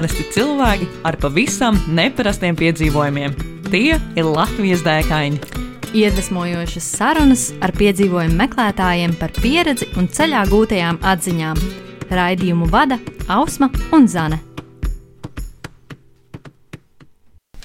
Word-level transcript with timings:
Parasti 0.00 0.24
cilvēki 0.32 0.86
ar 1.04 1.18
pavisam 1.20 1.76
neparastiem 1.92 2.56
piedzīvojumiem. 2.56 3.34
Tie 3.66 3.98
ir 4.00 4.24
Latvijas 4.24 4.80
dēkaini. 4.80 5.36
Iedvesmojošas 5.92 6.86
sarunas 6.94 7.42
ar 7.60 7.74
piedzīvojumu 7.76 8.38
meklētājiem 8.38 9.12
par 9.20 9.34
pieredzi 9.36 9.90
un 10.00 10.08
ceļā 10.08 10.46
gūtajām 10.48 11.02
atziņām. 11.04 11.60
Raidījumu 12.16 12.70
vada 12.72 12.96
Ausma 13.28 13.68
un 13.92 14.08
Zane. 14.08 14.40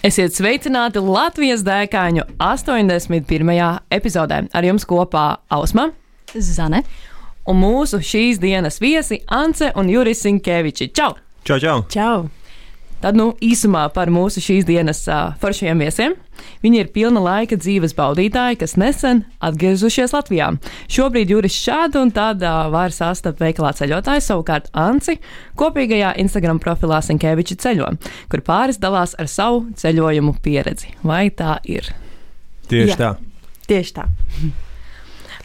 Esiet 0.03 0.35
sveicināti 0.35 0.99
Latvijas 0.99 1.63
dēkaņu 1.63 2.27
81. 2.35 3.59
epizodē. 3.95 4.43
Ar 4.51 4.73
jums 4.73 4.83
kopā 4.83 5.29
Ausma, 5.47 5.93
Zane 6.35 6.83
un 7.47 7.63
mūsu 7.63 8.03
šīs 8.03 8.43
dienas 8.43 8.83
viesi 8.83 9.23
Ance 9.23 9.71
un 9.79 9.87
Juris 9.87 10.27
Sinkeviči. 10.27 10.91
Čau! 10.91 11.15
Čau, 11.45 11.59
čau! 11.61 11.83
Čau! 11.93 12.25
Tad, 13.03 13.13
nu, 13.13 13.27
īsumā 13.37 13.83
par 13.93 14.09
mūsu 14.09 14.41
šīs 14.41 14.65
dienas 14.65 15.03
uh, 15.05 15.35
foršajiem 15.37 15.81
viesiem. 15.83 16.13
Viņi 16.63 16.79
ir 16.81 16.87
pilna 16.89 17.21
laika 17.21 17.59
dzīves 17.59 17.91
baudītāji, 17.93 18.57
kas 18.63 18.71
nesen 18.81 19.19
atgriezušies 19.45 20.15
Latvijā. 20.15 20.47
Šobrīd 20.89 21.29
Juris 21.29 21.53
šādi 21.53 21.99
un 22.01 22.09
tādā 22.15 22.53
var 22.73 22.95
sastapt 22.95 23.43
veikalā 23.43 23.75
ceļotājs, 23.77 24.25
savukārt 24.31 24.71
Anci 24.73 25.19
kopīgajā 25.59 26.15
Instagram 26.23 26.57
profilā 26.63 26.97
Sinkeviča 27.05 27.59
ceļo, 27.61 27.91
kur 28.31 28.41
pāris 28.47 28.81
dalās 28.81 29.13
ar 29.21 29.29
savu 29.29 29.67
ceļojumu 29.77 30.33
pieredzi. 30.41 30.95
Vai 31.05 31.27
tā 31.29 31.59
ir? 31.69 31.91
Tieši 32.71 32.95
Jā. 32.95 32.97
tā. 33.03 33.11
Tieši 33.69 33.93
tā. 33.99 34.07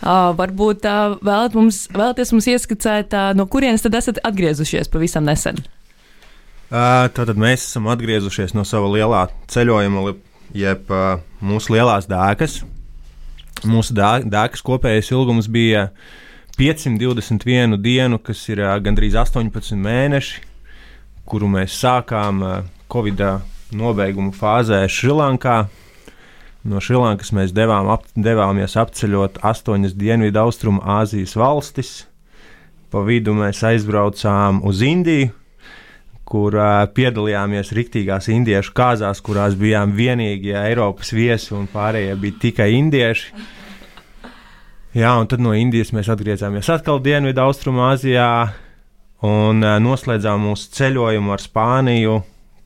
Uh, 0.00 0.30
varbūt 0.38 0.88
uh, 0.88 1.18
vēlat 1.20 1.58
mums, 1.60 1.82
vēlaties 1.92 2.32
mums 2.32 2.48
ieskicēt, 2.54 3.12
uh, 3.12 3.34
no 3.36 3.44
kurienes 3.52 3.84
tad 3.84 4.00
esat 4.00 4.22
atgriezušies 4.24 4.88
pavisam 4.88 5.28
nesen? 5.28 5.60
Uh, 5.60 5.76
Tātad 6.70 7.34
mēs 7.34 7.64
esam 7.66 7.88
atgriezušies 7.90 8.52
no 8.54 8.62
sava 8.62 8.86
lielā 8.92 9.24
ceļojuma, 9.50 10.12
jeb 10.54 10.92
mūsu 11.42 11.74
lielās 11.74 12.06
dēkas. 12.06 12.60
Mūsu 13.66 13.96
dēkas 13.98 14.62
kopējais 14.62 15.10
ilgums 15.10 15.48
bija 15.50 15.88
521 16.54 17.74
dienu, 17.82 18.20
kas 18.22 18.44
ir 18.52 18.62
gandrīz 18.86 19.18
18 19.18 19.74
mēneši, 19.82 20.44
kuru 21.26 21.50
mēs 21.50 21.74
sākām 21.82 22.38
Covid 22.90 23.24
nobeiguma 23.74 24.30
fāzē 24.30 24.84
Šrilankā. 24.86 25.64
No 26.70 26.78
Šrilankas 26.78 27.32
mēs 27.34 27.50
devām 27.56 27.90
ap, 27.90 28.06
devāmies 28.14 28.78
apceļot 28.78 29.42
astoņas 29.42 29.98
dienvidu 29.98 30.44
austrumu 30.44 30.86
Āzijas 30.86 31.34
valstis. 31.34 31.92
Pa 32.94 33.02
vidu 33.06 33.34
mēs 33.34 33.62
aizbraucām 33.66 34.62
uz 34.66 34.82
Indiju, 34.86 35.32
kur 36.30 36.54
uh, 36.54 36.84
piedalījāmies 36.94 37.72
riktīgās 37.74 38.30
indiešu 38.30 38.74
kāzās, 38.76 39.22
kurās 39.24 39.56
bijām 39.58 39.96
vienīgie 39.96 40.54
Eiropas 40.60 41.10
viesi 41.16 41.54
un 41.56 41.66
pārējie 41.70 42.14
bija 42.22 42.38
tikai 42.46 42.70
indieši. 42.76 43.32
Jā, 44.94 45.12
un 45.22 45.28
tad 45.30 45.42
no 45.42 45.52
Indijas 45.54 45.92
mēs 45.94 46.08
atgriezāmies 46.10 46.66
atkal 46.72 46.98
Dienvidu 47.02 47.44
Austrumāzijā 47.44 48.30
un 49.26 49.62
uh, 49.62 49.76
noslēdzām 49.82 50.46
mūsu 50.48 50.70
ceļojumu 50.78 51.34
ar 51.34 51.42
Spāniju, 51.42 52.16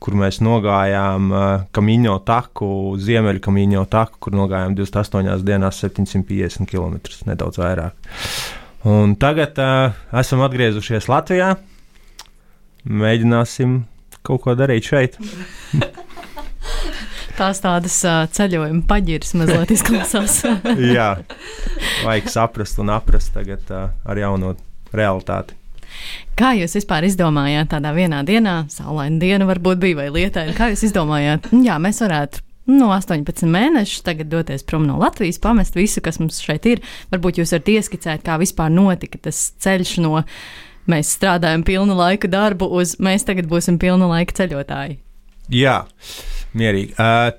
kur 0.01 0.17
mēs 0.17 0.41
nogājām 0.45 1.29
uh, 1.33 1.45
Kamiņo 1.73 2.19
taku, 2.25 2.69
Ziemeļu 3.01 3.43
Kamiņo 3.45 3.85
taku, 3.93 4.21
kur 4.27 4.37
nogājām 4.37 4.77
28 4.77 5.45
dienās 5.45 5.81
750 5.81 6.69
km, 6.69 6.97
nedaudz 7.29 7.61
vairāk. 7.61 8.17
Un 8.85 9.15
tagad 9.21 9.57
uh, 9.61 9.95
esam 10.21 10.45
atgriezušies 10.45 11.09
Latvijā. 11.09 11.55
Mēģināsim 12.85 13.83
kaut 14.25 14.43
ko 14.45 14.55
darīt 14.57 14.89
šeit. 14.89 15.17
Tās 17.35 17.59
tādas 17.59 17.97
uh, 18.07 18.23
ceļojuma 18.31 18.85
paģiras 18.87 19.33
mazliet 19.35 19.73
izklausās. 19.75 20.39
Jā, 20.95 21.09
vajag 22.05 22.31
saprast 22.31 22.79
un 22.79 22.93
aprast 22.95 23.33
tagad 23.35 23.73
uh, 23.73 23.89
ar 24.05 24.21
jauno 24.21 24.53
realitāti. 24.95 25.57
Kā 26.39 26.53
jūs 26.55 26.75
vispār 26.77 27.07
izdomājāt 27.07 27.71
tādā 27.73 27.91
vienā 27.95 28.21
dienā, 28.27 28.55
saulaina 28.71 29.19
diena 29.19 29.47
varbūt 29.47 29.81
bija 29.83 29.99
vai 29.99 30.09
lietaina? 30.11 30.55
Kā 30.55 30.69
jūs 30.71 30.85
izdomājāt, 30.89 31.49
jā, 31.63 31.77
mēs 31.81 32.01
varētu 32.03 32.43
no 32.71 32.89
18 32.95 33.45
mēnešus 33.51 34.03
tagad 34.05 34.31
doties 34.31 34.65
prom 34.67 34.87
no 34.87 34.97
Latvijas, 34.99 35.39
pamest 35.41 35.77
visu, 35.77 36.03
kas 36.03 36.19
mums 36.21 36.41
šeit 36.43 36.67
ir? 36.69 36.83
Varbūt 37.13 37.41
jūs 37.41 37.53
varat 37.55 37.71
ieskicēt, 37.75 38.23
kā 38.25 38.39
vispār 38.41 38.73
notika 38.73 39.21
tas 39.27 39.47
ceļš 39.63 39.97
no 40.03 40.23
mēs 40.91 41.13
strādājam 41.17 41.63
pilnu 41.65 41.95
laiku 41.97 42.29
darbu 42.31 42.67
uz 42.79 42.95
mēs 43.01 43.25
tagad 43.27 43.49
būsim 43.49 43.79
pilna 43.81 44.09
laika 44.11 44.35
ceļotāji. 44.41 44.99
Jā, 45.53 45.83
mierīgi. 46.57 46.95
Uh, 46.97 47.33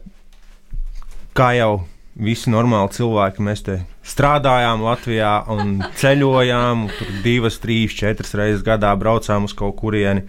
kā 1.36 1.52
jau 1.58 1.72
visi 2.16 2.50
normāli 2.52 2.94
cilvēki, 2.96 3.44
mēs 3.44 3.64
te 3.66 3.80
strādājām 4.06 4.84
Latvijā 4.86 5.32
un 5.52 5.80
ceļojām. 6.00 6.86
Tur 6.98 7.16
divas, 7.24 7.58
trīs, 7.62 7.96
četras 7.96 8.34
reizes 8.38 8.64
gadā 8.66 8.94
braucām 8.98 9.48
uz 9.48 9.56
kaut 9.56 9.76
kurieni. 9.80 10.26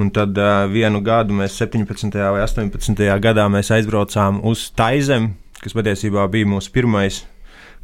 Un 0.00 0.10
tad 0.10 0.34
uh, 0.40 0.64
vienu 0.66 0.98
gadu 1.06 1.36
mēs 1.38 1.54
17. 1.60 2.16
vai 2.18 2.42
18. 2.42 3.04
gadā 3.22 3.46
mēs 3.52 3.70
aizbraucām 3.76 4.40
uz 4.42 4.66
Taizemi, 4.74 5.36
kas 5.60 5.76
patiesībā 5.76 6.26
bija 6.32 6.48
mūsu 6.50 6.72
pirmais 6.74 7.20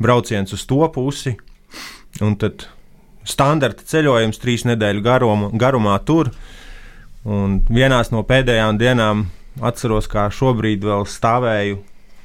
brauciens 0.02 0.56
uz 0.56 0.66
to 0.66 0.82
pusi. 0.90 1.36
Un 2.24 2.34
tad 2.40 2.66
standarta 3.28 3.84
ceļojums 3.86 4.40
trīs 4.40 4.64
nedēļu 4.68 5.04
garuma, 5.04 5.50
garumā 5.52 5.98
tur. 6.06 6.32
Un 7.28 7.60
vienā 7.68 8.00
no 8.14 8.24
pēdējām 8.24 8.78
dienām 8.80 9.26
atceros, 9.60 10.08
kā 10.08 10.28
šobrīd 10.32 10.84
vēl 10.86 11.04
stāvēju 11.08 11.82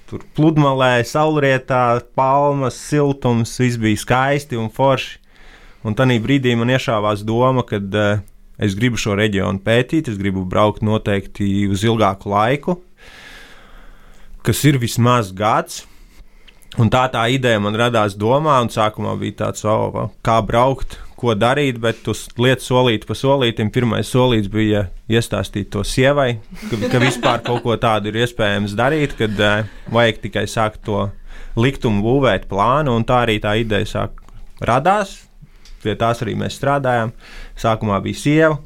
tur 0.09 0.23
pludmalē, 0.37 1.01
saulrietā, 1.07 1.99
palmas, 2.15 2.77
siltums, 2.77 3.55
viss 3.59 3.79
bija 3.81 4.01
skaisti 4.01 4.59
un 4.59 4.69
forši. 4.73 5.19
Un 5.85 5.93
tajā 5.97 6.17
brīdī 6.21 6.55
man 6.57 6.71
iešāvās 6.73 7.21
doma, 7.25 7.61
ka 7.65 7.77
uh, 7.77 8.21
es 8.57 8.73
gribu 8.77 8.97
šo 8.97 9.17
reģionu 9.19 9.61
pētīt, 9.65 10.09
es 10.09 10.17
gribu 10.17 10.45
braukt 10.49 10.81
noteikti 10.85 11.67
uz 11.69 11.83
ilgāku 11.85 12.31
laiku, 12.31 12.79
kas 14.45 14.63
ir 14.65 14.79
vismaz 14.81 15.29
gads. 15.35 15.83
Un 16.75 16.89
tā 16.91 17.05
tā 17.07 17.23
ideja 17.31 17.59
man 17.63 17.75
radās 17.79 18.17
domā, 18.19 18.57
un 18.63 18.69
sākumā 18.71 19.13
bija 19.19 19.45
tāds, 19.45 19.63
oh, 19.69 20.09
kā 20.25 20.41
braukt, 20.43 20.97
ko 21.15 21.31
darīt, 21.39 21.77
bet 21.79 22.03
uz 22.11 22.25
lietas 22.35 22.67
solīt 22.67 23.05
pa 23.07 23.15
solītam. 23.15 23.71
Pirmais 23.71 24.09
solīts 24.11 24.51
bija 24.51 24.89
iestāstīt 25.07 25.71
to 25.71 25.85
sievai, 25.87 26.41
ka, 26.67 26.79
ka 26.91 26.99
vispār 27.03 27.45
kaut 27.45 27.63
ko 27.63 27.77
tādu 27.79 28.11
ir 28.11 28.25
iespējams 28.25 28.75
darīt, 28.75 29.15
kad 29.19 29.39
uh, 29.39 29.69
vajag 29.95 30.19
tikai 30.25 30.43
sākt 30.51 30.83
to 30.87 31.05
liktumu 31.55 32.03
būvēt 32.03 32.49
plānu, 32.51 32.97
un 32.99 33.07
tā 33.07 33.21
arī 33.23 33.39
tā 33.43 33.55
ideja 33.61 33.87
sāk 33.93 34.19
radās. 34.59 35.21
Pie 35.85 35.95
tās 35.95 36.19
arī 36.25 36.35
mēs 36.35 36.57
strādājām. 36.59 37.13
Sākumā 37.61 38.01
bija 38.03 38.19
sieva, 38.19 38.59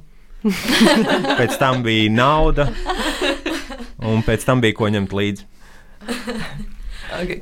pēc 1.39 1.59
tam 1.61 1.83
bija 1.85 2.09
nauda, 2.15 2.69
un 4.01 4.25
pēc 4.25 4.49
tam 4.49 4.65
bija 4.65 4.77
ko 4.79 4.89
ņemt 4.89 5.15
līdzi. 5.21 5.49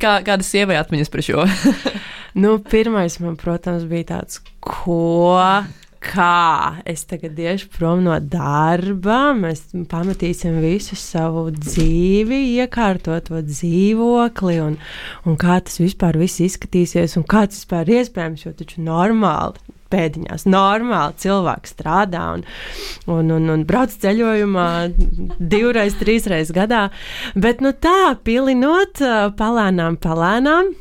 Kā, 0.02 0.20
kādas 0.26 0.50
sievai 0.52 0.78
atmiņas 0.80 1.12
par 1.14 1.26
šo? 1.26 1.48
Nu, 2.38 2.60
pirmais 2.62 3.16
man, 3.18 3.34
protams, 3.40 3.88
bija 3.90 4.12
tāds, 4.12 4.44
ko. 4.62 5.42
Kā 6.08 6.78
es 6.86 7.02
tagad 7.10 7.40
iešu 7.42 7.72
prom 7.74 8.04
no 8.06 8.14
darba, 8.22 9.32
mēs 9.34 9.64
pametīsim 9.90 10.60
visu 10.62 10.94
savu 11.00 11.48
dzīvi, 11.56 12.38
iekārtot 12.62 13.32
to 13.32 13.42
dzīvokli, 13.42 14.60
un, 14.62 14.78
un 15.26 15.40
kā 15.42 15.58
tas 15.66 15.82
vispār 15.82 16.20
izskatīsies, 16.22 17.18
un 17.18 17.26
kā 17.26 17.48
tas 17.50 17.64
vispār 17.64 17.90
iespējams, 17.98 18.46
jo 18.46 18.54
taču 18.60 18.86
normāli 18.86 19.58
pēdiņās. 19.94 20.48
Normāli 20.50 21.18
cilvēks 21.24 21.76
strādā 21.76 22.24
un, 22.38 22.44
un, 23.12 23.32
un, 23.38 23.52
un 23.54 23.68
brauc 23.68 23.94
ceļojumā 24.04 24.68
divreiz, 25.38 25.98
trīsreiz 26.00 26.52
gadā. 26.56 26.88
Bet 27.36 27.64
nu, 27.66 27.74
tā, 27.74 28.16
pilinot, 28.28 29.02
palēnām, 29.40 30.02
palēnām. 30.04 30.76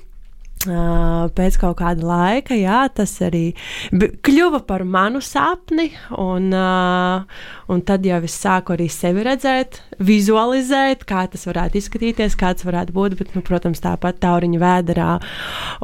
Pēc 0.66 1.58
kaut 1.60 1.76
kāda 1.78 2.02
laika, 2.02 2.56
jā, 2.58 2.86
tas 2.90 3.12
arī 3.22 3.52
kļuva 3.92 4.64
par 4.66 4.82
manu 4.88 5.20
sapni, 5.22 5.90
un, 6.18 6.48
un 6.50 7.82
tad 7.86 8.06
jau 8.08 8.18
es 8.26 8.34
sāku 8.40 8.74
arī 8.74 8.88
sevi 8.90 9.22
redzēt, 9.28 9.82
vizualizēt, 9.98 11.04
kā 11.08 11.26
tas 11.32 11.46
varētu 11.48 11.80
izskatīties, 11.80 12.36
kāds 12.38 12.66
varētu 12.66 12.94
būt. 12.96 13.16
Bet, 13.20 13.34
nu, 13.36 13.42
protams, 13.46 13.82
tāpat 13.84 14.20
tauriņa 14.24 14.60
vēdā 14.62 15.08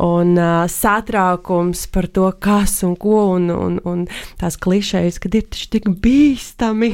un 0.02 0.34
uh, 0.38 0.64
satraukums 0.70 1.84
par 1.92 2.08
to, 2.08 2.28
kas 2.42 2.78
un 2.86 2.96
ko, 3.00 3.18
un, 3.36 3.50
un, 3.52 3.78
un 3.88 4.04
tās 4.40 4.56
klišejas, 4.60 5.20
kad 5.22 5.36
ir 5.38 5.46
taču 5.50 5.70
tik 5.76 5.88
bīstami. 6.02 6.92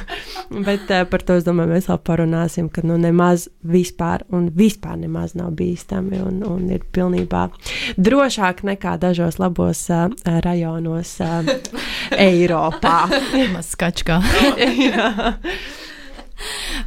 bet 0.68 0.90
uh, 0.90 1.04
par 1.10 1.26
to 1.26 1.38
es 1.38 1.46
domāju, 1.46 1.74
mēs 1.74 1.90
vēl 1.90 2.02
parunāsim, 2.06 2.70
ka 2.72 2.86
nu, 2.86 2.98
nemaz 3.00 3.48
vispār, 3.66 4.24
un 4.34 4.50
vispār 4.54 4.98
nemaz 5.00 5.36
nav 5.38 5.52
bīstami, 5.58 6.22
un, 6.24 6.42
un 6.46 6.68
ir 6.72 6.86
pilnībā 6.94 7.18
pilnībā 7.18 7.48
drošāk 7.98 8.64
nekā 8.64 8.98
dažos 8.98 9.38
labos 9.38 9.88
uh, 9.90 10.08
rajonos 10.24 11.20
uh, 11.20 11.44
Eiropā. 12.28 13.08
Maz 13.52 13.74
skačkā. 13.74 14.20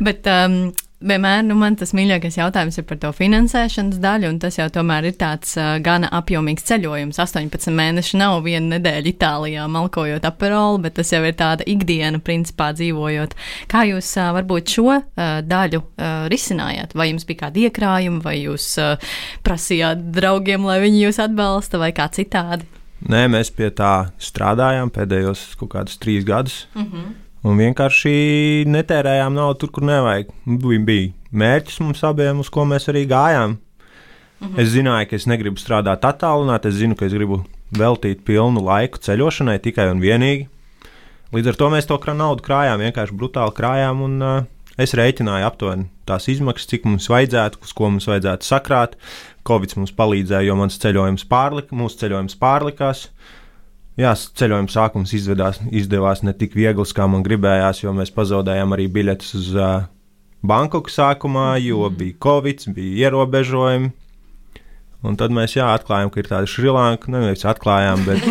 Bet 0.02 0.26
um, 0.30 0.72
vienmēr 1.02 1.44
nu, 1.46 1.56
man 1.58 1.76
tas 1.78 1.92
mīļākais 1.98 2.38
jautājums 2.40 2.78
ir 2.80 2.86
par 2.90 3.00
to 3.02 3.12
finansēšanas 3.16 4.00
daļu, 4.02 4.30
un 4.34 4.40
tas 4.42 4.58
jau 4.58 4.68
tomēr 4.74 5.10
ir 5.10 5.16
tāds 5.20 5.54
uh, 5.60 5.76
gana 5.84 6.10
apjomīgs 6.18 6.66
ceļojums. 6.70 7.20
18 7.22 7.74
mēneši 7.78 8.20
nav 8.22 8.40
viena 8.46 8.78
nedēļa 8.78 9.12
Itālijā, 9.12 9.68
malkojot 9.72 10.26
aperolu, 10.26 10.82
bet 10.86 10.98
tas 11.00 11.14
jau 11.14 11.22
ir 11.28 11.38
tāda 11.38 11.66
ikdiena, 11.70 12.22
principā 12.24 12.72
dzīvojot. 12.78 13.38
Kā 13.72 13.86
jūs 13.90 14.12
uh, 14.18 14.32
varbūt 14.38 14.76
šo 14.78 14.88
uh, 14.90 15.40
daļu 15.46 15.82
uh, 15.82 16.28
risinājāt? 16.34 16.98
Vai 16.98 17.12
jums 17.12 17.30
bija 17.30 17.46
kādi 17.46 17.68
iekrājumi, 17.70 18.22
vai 18.26 18.38
jūs 18.42 18.72
uh, 18.82 19.16
prasījāt 19.46 20.06
draugiem, 20.18 20.66
lai 20.70 20.82
viņi 20.86 21.06
jūs 21.08 21.22
atbalsta, 21.24 21.82
vai 21.82 21.94
kā 21.98 22.10
citādi? 22.14 22.66
Nē, 23.10 23.26
mēs 23.34 23.50
pie 23.58 23.72
tā 23.74 24.12
strādājām 24.22 24.92
pēdējos 24.94 25.56
kaut 25.58 25.74
kādus 25.74 25.98
trīs 26.02 26.26
gadus. 26.26 26.68
Mm 26.76 26.86
-hmm. 26.86 27.14
Un 27.42 27.58
vienkārši 27.58 28.68
netērējām 28.70 29.34
naudu 29.34 29.64
tur, 29.64 29.72
kur 29.74 29.86
nevajag. 29.90 30.30
Bija, 30.46 30.84
bija 30.86 31.10
mērķis 31.32 31.80
mums 31.82 32.04
abiem, 32.06 32.44
uz 32.44 32.52
ko 32.54 32.68
mēs 32.70 32.86
arī 32.92 33.08
gājām. 33.10 33.58
Mm 34.42 34.48
-hmm. 34.48 34.60
Es 34.62 34.70
zināju, 34.70 35.10
ka 35.10 35.16
es 35.16 35.26
negribu 35.26 35.58
strādāt 35.58 36.06
attālināti, 36.06 36.68
es 36.68 36.76
zinu, 36.76 36.96
ka 36.96 37.06
es 37.06 37.14
gribu 37.14 37.44
veltīt 37.72 38.24
pilnu 38.26 38.64
laiku 38.66 38.98
ceļošanai 38.98 39.60
tikai 39.60 39.90
un 39.92 40.00
vienīgi. 40.00 40.48
Līdz 41.32 41.48
ar 41.48 41.56
to 41.56 41.70
mēs 41.70 41.88
to 41.88 42.14
naudu 42.14 42.44
krājām, 42.44 42.80
vienkārši 42.80 43.16
brutāli 43.16 43.54
krājām, 43.56 44.02
un 44.02 44.22
uh, 44.22 44.44
es 44.78 44.94
rēķināju 44.94 45.46
aptuveni 45.46 45.86
tās 46.06 46.28
izmaksas, 46.28 46.68
cik 46.68 46.86
mums 46.86 47.08
vajadzētu, 47.10 47.62
uz 47.64 47.74
ko 47.74 47.90
mums 47.90 48.08
vajadzētu 48.08 48.46
sakrāt. 48.46 48.98
Covid 49.48 49.78
mums 49.78 49.92
palīdzēja, 49.92 50.48
jo 50.50 50.56
mans 50.56 50.78
ceļojums 50.78 51.26
pārlika, 51.32 51.76
mūsu 51.76 51.98
ceļojums 52.04 52.36
pārlikās. 52.42 53.10
Jā, 54.00 54.14
ceļojuma 54.16 54.72
sākums 54.72 55.12
izvedās, 55.18 55.60
izdevās 55.68 56.22
ne 56.24 56.32
tik 56.38 56.54
viegls, 56.56 56.94
kā 56.96 57.08
man 57.12 57.26
gribējās, 57.26 57.84
jo 57.84 57.92
mēs 57.96 58.14
pazaudējām 58.16 58.72
arī 58.76 58.86
biļetes 58.92 59.34
uz 59.36 59.50
uh, 59.58 59.90
Bankoku 60.48 60.90
sākumā, 60.90 61.58
jo 61.62 61.84
mm. 61.86 61.98
bija 62.00 62.20
Covid, 62.24 62.64
bija 62.76 63.10
ierobežojumi. 63.10 63.92
Un 65.02 65.18
tad 65.18 65.34
mēs 65.34 65.58
jā, 65.58 65.66
atklājām, 65.74 66.12
ka 66.14 66.22
ir 66.22 66.30
tāda 66.30 66.48
Šrilanka, 66.50 67.10
nu, 67.12 67.24
nevis 67.26 67.44
atklājām, 67.50 68.06
bet, 68.06 68.26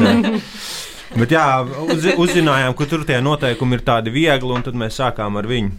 bet 1.20 1.34
jā, 1.34 1.44
uz, 1.92 2.08
uzzinājām, 2.14 2.74
ka 2.78 2.88
tur 2.90 3.04
tie 3.06 3.18
noteikumi 3.22 3.76
ir 3.76 3.84
tādi 3.86 4.14
viegli, 4.14 4.54
un 4.54 4.64
tad 4.66 4.78
mēs 4.78 5.00
sākām 5.02 5.38
ar 5.38 5.50
viņu. 5.50 5.74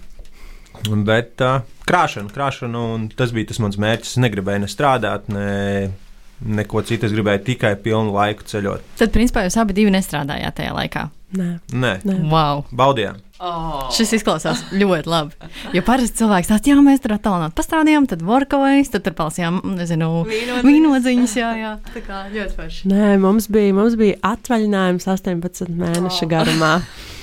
Bet 1.07 1.41
uh, 1.43 1.65
krāšana, 1.87 2.31
krāšana, 2.35 2.85
un 2.95 3.09
tas 3.15 3.33
bija 3.35 3.49
tas 3.51 3.59
mans 3.63 3.79
mērķis. 3.81 4.15
Es 4.15 4.23
negribēju 4.23 4.63
ne 4.63 4.69
strādāt, 4.71 5.27
ne 5.31 5.49
neko 6.45 6.81
citu. 6.87 7.05
Es 7.07 7.15
gribēju 7.15 7.43
tikai 7.51 7.75
pilnu 7.81 8.13
laiku 8.15 8.43
ceļot. 8.47 8.85
Tad, 8.99 9.11
principā, 9.15 9.45
jūs 9.47 9.57
abi 9.61 9.89
nestrādājāt 9.91 10.57
tajā 10.61 10.73
laikā. 10.77 11.09
Nē, 11.31 11.49
Nē. 11.71 11.91
Nē. 12.03 12.15
Wow. 12.27 12.65
baudījām. 12.75 13.19
Oh. 13.41 13.87
Šis 13.89 14.11
izklausās 14.19 14.59
ļoti 14.75 15.09
labi. 15.09 15.47
Jo 15.73 15.81
parasti 15.81 16.19
cilvēks 16.19 16.49
tāds, 16.51 16.67
jā, 16.69 16.75
mēs 16.83 16.99
tur 17.01 17.15
attālināt 17.15 17.55
pastrādājām, 17.57 18.05
tad 18.11 18.21
workojas, 18.27 18.91
tad 18.93 19.05
tur 19.07 19.15
palsījām, 19.17 19.61
nezinu, 19.79 20.09
vīnodziņas, 20.61 21.33
jā, 21.39 21.49
jā. 21.57 21.71
Tā 21.95 22.03
kā 22.05 22.19
ļoti 22.35 22.57
forši. 22.59 22.91
Nē 22.91 23.15
mums, 23.23 23.47
bija, 23.49 23.73
mums 23.73 23.95
bija 23.97 24.19
atvaļinājums 24.33 25.07
18 25.09 25.71
mēnešu 25.73 26.27
Oh. 26.27 26.31
garumā. 26.35 26.73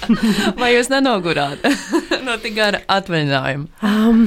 Vai 0.61 0.73
jūs 0.75 0.91
nenogurāt 0.91 1.63
no 2.27 2.35
tik 2.43 2.57
gara 2.59 2.81
atvaļinājuma? 2.89 3.69
Um, 3.85 4.25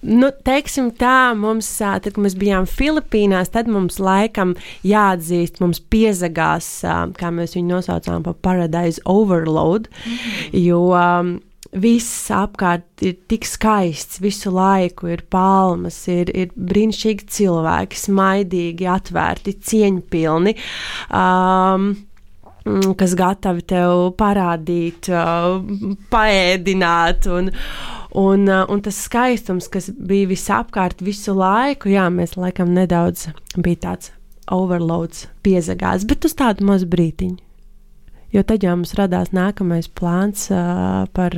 Nu, 0.00 0.30
teiksim 0.32 0.88
tā, 0.96 1.34
mums, 1.36 1.68
tad, 1.76 2.06
kad 2.06 2.16
mēs 2.24 2.32
bijām 2.40 2.64
Filipīnās, 2.68 3.52
tad 3.52 3.68
mums 3.68 3.98
laikam 4.00 4.54
jāatzīst, 4.86 5.60
mums 5.60 5.82
piezagās, 5.92 6.70
kā 7.20 7.32
mēs 7.36 7.52
viņu 7.58 7.74
nosaucām 7.74 8.24
par 8.24 8.38
Paradise 8.40 9.04
Overload, 9.04 9.90
jo 10.56 10.80
um, 10.96 11.34
viss 11.76 12.30
apkārt 12.32 13.04
ir 13.04 13.18
tik 13.28 13.44
skaists, 13.44 14.22
visu 14.24 14.54
laiku 14.56 15.12
ir 15.12 15.26
palmas, 15.28 16.00
ir, 16.08 16.32
ir 16.32 16.56
brīnišķīgi 16.56 17.28
cilvēki, 17.36 18.00
smaidīgi, 18.00 18.88
atvērti, 18.88 19.58
cieņpilni. 19.68 20.56
Um, 21.12 21.92
mm, 22.64 22.96
kas 22.96 23.14
gatavi 23.20 23.68
tev 23.68 24.08
parādīt, 24.16 25.12
uh, 25.12 25.60
paēdināt. 26.08 27.28
Un, 27.36 27.52
un, 28.16 28.46
un 28.48 28.82
tas 28.84 28.96
skaistums, 29.06 29.68
kas 29.72 29.90
bija 29.90 30.30
visapkārt 30.30 31.04
visu 31.04 31.34
laiku, 31.36 31.92
jā, 31.92 32.08
mēs 32.12 32.36
laikam 32.38 32.72
nedaudz 32.74 33.28
bija 33.56 33.84
tāds 33.88 34.14
overloads, 34.50 35.28
piezagās, 35.46 36.06
bet 36.08 36.26
uz 36.26 36.34
tādu 36.38 36.66
mazu 36.66 36.88
brītiņu. 36.90 37.38
Jo 38.30 38.44
tad 38.46 38.62
jau 38.62 38.76
mums 38.78 38.92
radās 38.94 39.32
nākamais 39.34 39.88
plāns 39.90 40.44
uh, 40.54 41.08
par, 41.16 41.34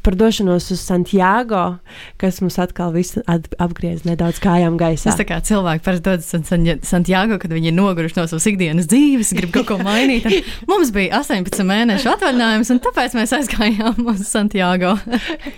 par 0.00 0.14
došanos 0.16 0.70
uz 0.72 0.80
Santiago, 0.80 1.76
kas 2.20 2.40
mums 2.40 2.56
atkal 2.62 2.94
at, 2.96 3.48
apgriez 3.60 4.06
nedaudz 4.08 4.40
kājām 4.40 4.78
gaisā. 4.80 5.10
Tas 5.10 5.20
tā 5.20 5.26
kā 5.28 5.42
cilvēki 5.44 5.84
parasti 5.84 6.06
dodas 6.06 6.30
uz 6.32 6.48
San- 6.48 6.80
Santiago, 6.88 7.36
kad 7.42 7.52
viņi 7.52 7.68
ir 7.68 7.76
noguruši 7.76 8.16
no 8.16 8.24
savas 8.30 8.46
ikdienas 8.48 8.88
dzīves, 8.88 9.34
grib 9.36 9.52
kaut 9.52 9.68
ko 9.68 9.76
mainīt. 9.84 10.24
Mums 10.70 10.94
bija 10.94 11.20
18 11.20 11.66
mēnešu 11.68 12.14
atvaļinājums, 12.14 12.72
un 12.72 12.80
tāpēc 12.86 13.18
mēs 13.18 13.36
aizgājām 13.36 14.08
uz 14.14 14.24
Santiago. 14.30 14.94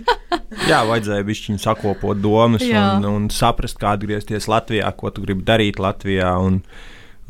Jā, 0.70 0.82
vajadzēja 0.88 1.28
bišķiņu 1.28 1.62
sakopot 1.62 2.18
domas 2.18 2.66
un, 2.66 3.06
un 3.12 3.30
saprast, 3.30 3.78
kā 3.78 3.94
atgriezties 3.94 4.50
Latvijā, 4.50 4.90
ko 4.98 5.14
tu 5.14 5.22
gribi 5.22 5.46
darīt 5.46 5.78
Latvijā. 5.82 6.34
Un, 6.42 6.60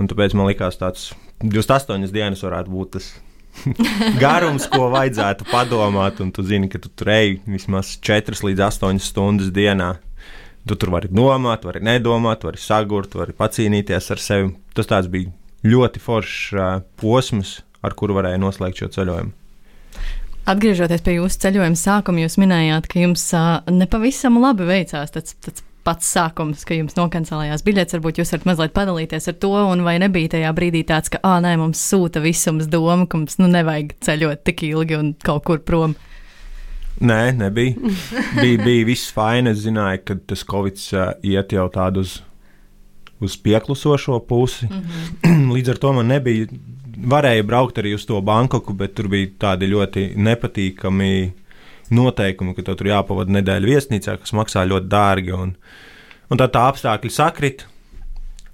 un 0.01 0.11
tāpēc 0.11 0.37
man 0.37 0.49
likās, 0.49 0.81
tāds 0.81 1.11
28 1.45 2.13
dienas 2.15 2.45
varētu 2.45 2.73
būt 2.73 2.97
tas 2.97 3.13
garums, 4.23 4.67
ko 4.71 4.89
vajadzētu 4.93 5.47
padomāt. 5.51 6.21
Un 6.25 6.33
tu 6.35 6.45
zini, 6.47 6.71
ka 6.73 6.81
tu 6.83 6.91
tur 6.93 7.13
ej 7.15 7.39
vismaz 7.47 7.95
4 8.05 8.41
līdz 8.49 8.67
8 8.69 9.01
stundas 9.03 9.53
dienā. 9.55 9.95
Tu 10.65 10.77
tur 10.81 10.95
vari 10.95 11.11
domāt, 11.13 11.67
vari 11.69 11.83
nedomāt, 11.85 12.45
vari 12.47 12.61
sagurt, 12.61 13.15
vari 13.19 13.37
pacīnīties 13.37 14.11
ar 14.15 14.23
sevi. 14.23 14.53
Tas 14.77 15.09
bija 15.13 15.33
ļoti 15.65 16.01
foršs 16.01 16.39
uh, 16.57 16.79
posms, 17.01 17.59
ar 17.85 17.97
kuru 17.97 18.17
varēja 18.17 18.41
noslēgt 18.41 18.81
šo 18.81 18.91
ceļojumu. 18.97 19.35
Atgriežoties 20.49 21.05
pie 21.05 21.19
jūsu 21.19 21.41
ceļojuma 21.41 21.79
sākuma, 21.81 22.25
jūs 22.25 22.37
minējāt, 22.41 22.89
ka 22.93 23.01
jums 23.01 23.23
uh, 23.37 23.63
nepavisam 23.73 24.37
labi 24.43 24.67
veicās 24.69 25.13
tas, 25.15 25.37
tas 25.45 25.65
pats 25.85 26.09
sākums, 26.17 26.65
ka 26.67 26.77
jums 26.77 26.97
nokancelējās 26.99 27.65
biļetes. 27.67 27.99
Varbūt 27.99 28.21
jūs 28.21 28.33
varat 28.35 28.49
mazliet 28.49 28.75
padalīties 28.77 29.29
ar 29.31 29.37
to, 29.43 29.53
un 29.71 29.85
vai 29.87 29.99
nebija 30.03 30.35
tajā 30.37 30.51
brīdī 30.57 30.85
tāds, 30.89 31.13
ka, 31.13 31.21
ah, 31.27 31.39
nē, 31.45 31.55
mums 31.61 31.83
sūta 31.93 32.23
visums 32.25 32.69
doma, 32.73 33.07
ka 33.07 33.21
mums 33.21 33.39
nu, 33.41 33.51
nevajag 33.53 33.95
ceļot 34.05 34.45
tik 34.49 34.65
ilgi 34.71 34.99
un 34.99 35.15
kaut 35.25 35.45
kur 35.49 35.63
prom. 35.65 35.97
Nē, 37.05 37.35
nebija. 37.37 37.75
bija, 38.43 38.61
bija 38.65 38.87
viss 38.89 39.13
fini. 39.15 39.53
Es 39.53 39.65
zināju, 39.65 40.05
ka 40.09 40.19
tas 40.33 40.45
Covid 40.49 40.81
uh, 40.95 41.11
iet 41.27 41.53
jau 41.57 41.67
tādu 41.75 42.05
uz, 42.07 42.19
uz 43.25 43.37
pieklusošo 43.45 44.21
pusi. 44.29 44.71
Mm 44.71 44.83
-hmm. 44.83 45.53
Līdz 45.57 45.75
ar 45.75 45.83
to 45.85 45.93
man 45.93 46.13
nebija. 46.13 46.47
Varēja 46.95 47.43
braukt 47.43 47.79
arī 47.79 47.95
uz 47.95 48.07
to 48.07 48.21
Bankoku, 48.21 48.73
bet 48.73 48.95
tur 48.95 49.09
bija 49.09 49.29
tādi 49.39 49.67
ļoti 49.67 50.15
nepatīkami 50.17 51.33
noteikumi, 51.93 52.55
ka 52.57 52.65
tur 52.67 52.89
jāpavada 52.89 53.35
nedēļa 53.39 53.71
viesnīcā, 53.71 54.17
kas 54.23 54.35
maksā 54.37 54.65
ļoti 54.69 54.91
dārgi. 54.93 55.37
Un, 55.37 55.55
un 56.31 56.41
tad 56.41 56.55
tā 56.55 56.65
apstākļi 56.71 57.13
sakrit, 57.13 57.67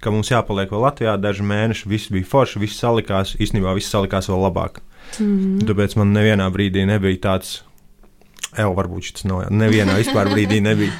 ka 0.00 0.12
mums 0.14 0.32
jāpaliek 0.32 0.72
vēl 0.72 0.84
Latvijā 0.86 1.16
daži 1.20 1.46
mēneši. 1.46 1.88
Viss 1.90 2.12
bija 2.12 2.28
forši, 2.28 2.62
viss 2.62 2.80
salikās. 2.80 3.36
Īstenībā 3.40 3.74
viss 3.76 3.92
salikās 3.92 4.30
vēl 4.30 4.44
labāk. 4.48 4.82
Mm. 5.18 5.60
Tāpēc 5.68 5.96
man 6.00 6.14
nevienā 6.16 6.46
brīdī 6.54 6.86
nebija 6.88 7.26
tāds 7.30 7.60
Evo, 8.58 8.72
varbūt 8.74 9.12
tas 9.14 9.26
nav. 9.30 9.44
Nevienā 9.54 9.94
vispār 10.00 10.26
brīdī 10.32 10.56
nebija. 10.64 10.90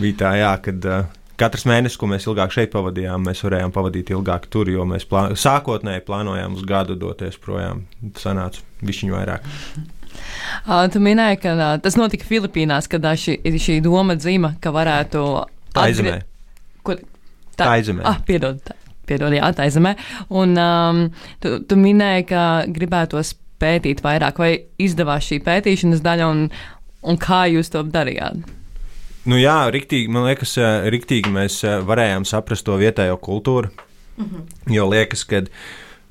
Bija 0.00 0.16
tā, 0.22 0.30
jā, 0.38 0.52
kad 0.64 0.86
uh, 0.88 1.10
katrs 1.36 1.66
mēnesis, 1.68 1.98
ko 2.00 2.08
mēs 2.08 2.24
ilgāk 2.24 2.54
šeit 2.54 2.72
pavadījām, 2.72 3.26
mēs 3.28 3.44
varējām 3.44 3.74
pavadīt 3.74 4.14
ilgāk 4.14 4.46
tur, 4.48 4.70
jo 4.72 4.86
mēs 4.88 5.04
plā... 5.10 5.26
sākotnēji 5.36 6.06
plānojām 6.06 6.56
uz 6.56 6.64
gadu 6.64 6.96
doties 6.96 7.36
projām. 7.42 7.84
Tas 8.14 8.30
sanāca 8.30 8.64
višķiņu 8.80 9.18
vairāk. 9.18 9.44
Uh, 9.44 9.99
tu 10.92 11.02
minēji, 11.02 11.40
ka 11.42 11.54
uh, 11.56 11.78
tas 11.82 11.96
notika 12.00 12.26
Filipīnās, 12.28 12.88
kad 12.90 13.04
uh, 13.04 13.16
šī, 13.18 13.38
šī 13.60 13.80
doma 13.84 14.16
dzima, 14.18 14.54
ka 14.60 14.72
varētu. 14.74 15.24
Tā 15.74 15.86
atgrie- 15.86 15.92
izemē. 15.92 16.20
Kur? 16.82 17.02
Tā 17.60 17.72
izemē. 17.82 18.06
Ah, 18.08 18.20
piedod, 18.26 18.60
tā, 18.64 18.74
piedod, 19.06 19.34
jā, 19.36 19.50
tā 19.56 19.68
izemē. 19.68 19.96
Un 20.30 20.56
um, 20.58 21.02
tu, 21.42 21.58
tu 21.68 21.78
minēji, 21.78 22.30
ka 22.32 22.46
gribētos 22.68 23.34
pētīt 23.60 24.00
vairāk, 24.04 24.40
vai 24.40 24.54
izdevās 24.80 25.28
šī 25.28 25.42
pētīšanas 25.44 26.00
daļa, 26.04 26.30
un, 26.32 26.48
un 27.02 27.20
kā 27.20 27.44
jūs 27.52 27.72
to 27.74 27.84
darījāt? 27.84 28.40
Nu, 29.28 29.36
jā, 29.36 29.68
riktīgi, 29.72 30.08
man 30.12 30.24
liekas, 30.30 30.56
eh, 30.58 30.88
riktīgi 30.92 31.32
mēs 31.32 31.60
eh, 31.68 31.78
varējām 31.84 32.24
saprast 32.28 32.64
to 32.64 32.78
vietējo 32.80 33.18
kultūru. 33.20 33.68
Mm 34.16 34.24
-hmm. 34.24 34.74
Jo 34.74 34.88
liekas, 34.88 35.24
ka 35.24 35.42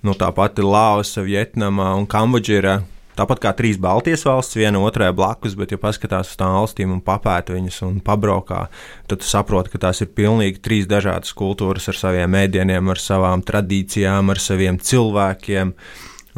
nu, 0.04 0.14
tā 0.14 0.32
pati 0.32 0.62
Laosa, 0.62 1.22
Vietnama 1.22 1.96
un 1.96 2.08
Kambodža 2.08 2.54
ir 2.54 2.66
eh, 2.66 2.80
tāpat 3.20 3.42
kā 3.44 3.54
trīs 3.58 3.80
Baltijas 3.82 4.26
valsts, 4.28 4.58
viena 4.58 4.82
otrai 4.84 5.12
blakus, 5.16 5.58
bet, 5.60 5.74
ja 5.76 5.82
paskatās 5.82 6.32
uz 6.32 6.40
tām 6.40 6.56
valstīm 6.56 6.96
un 6.96 7.04
papēta 7.06 7.56
viņas 7.56 7.82
un 7.88 8.00
pabraukā, 8.06 8.66
tad 9.12 9.26
saproti, 9.28 9.74
ka 9.74 9.84
tās 9.88 10.04
ir 10.06 10.14
pilnīgi 10.16 10.64
trīs 10.66 10.90
dažādas 10.90 11.36
kultūras 11.38 11.90
ar 11.92 12.00
saviem 12.00 12.32
mēdieniem, 12.36 12.92
ar 12.94 13.04
savām 13.04 13.46
tradīcijām, 13.46 14.32
ar 14.32 14.44
saviem 14.44 14.80
cilvēkiem. 14.80 15.76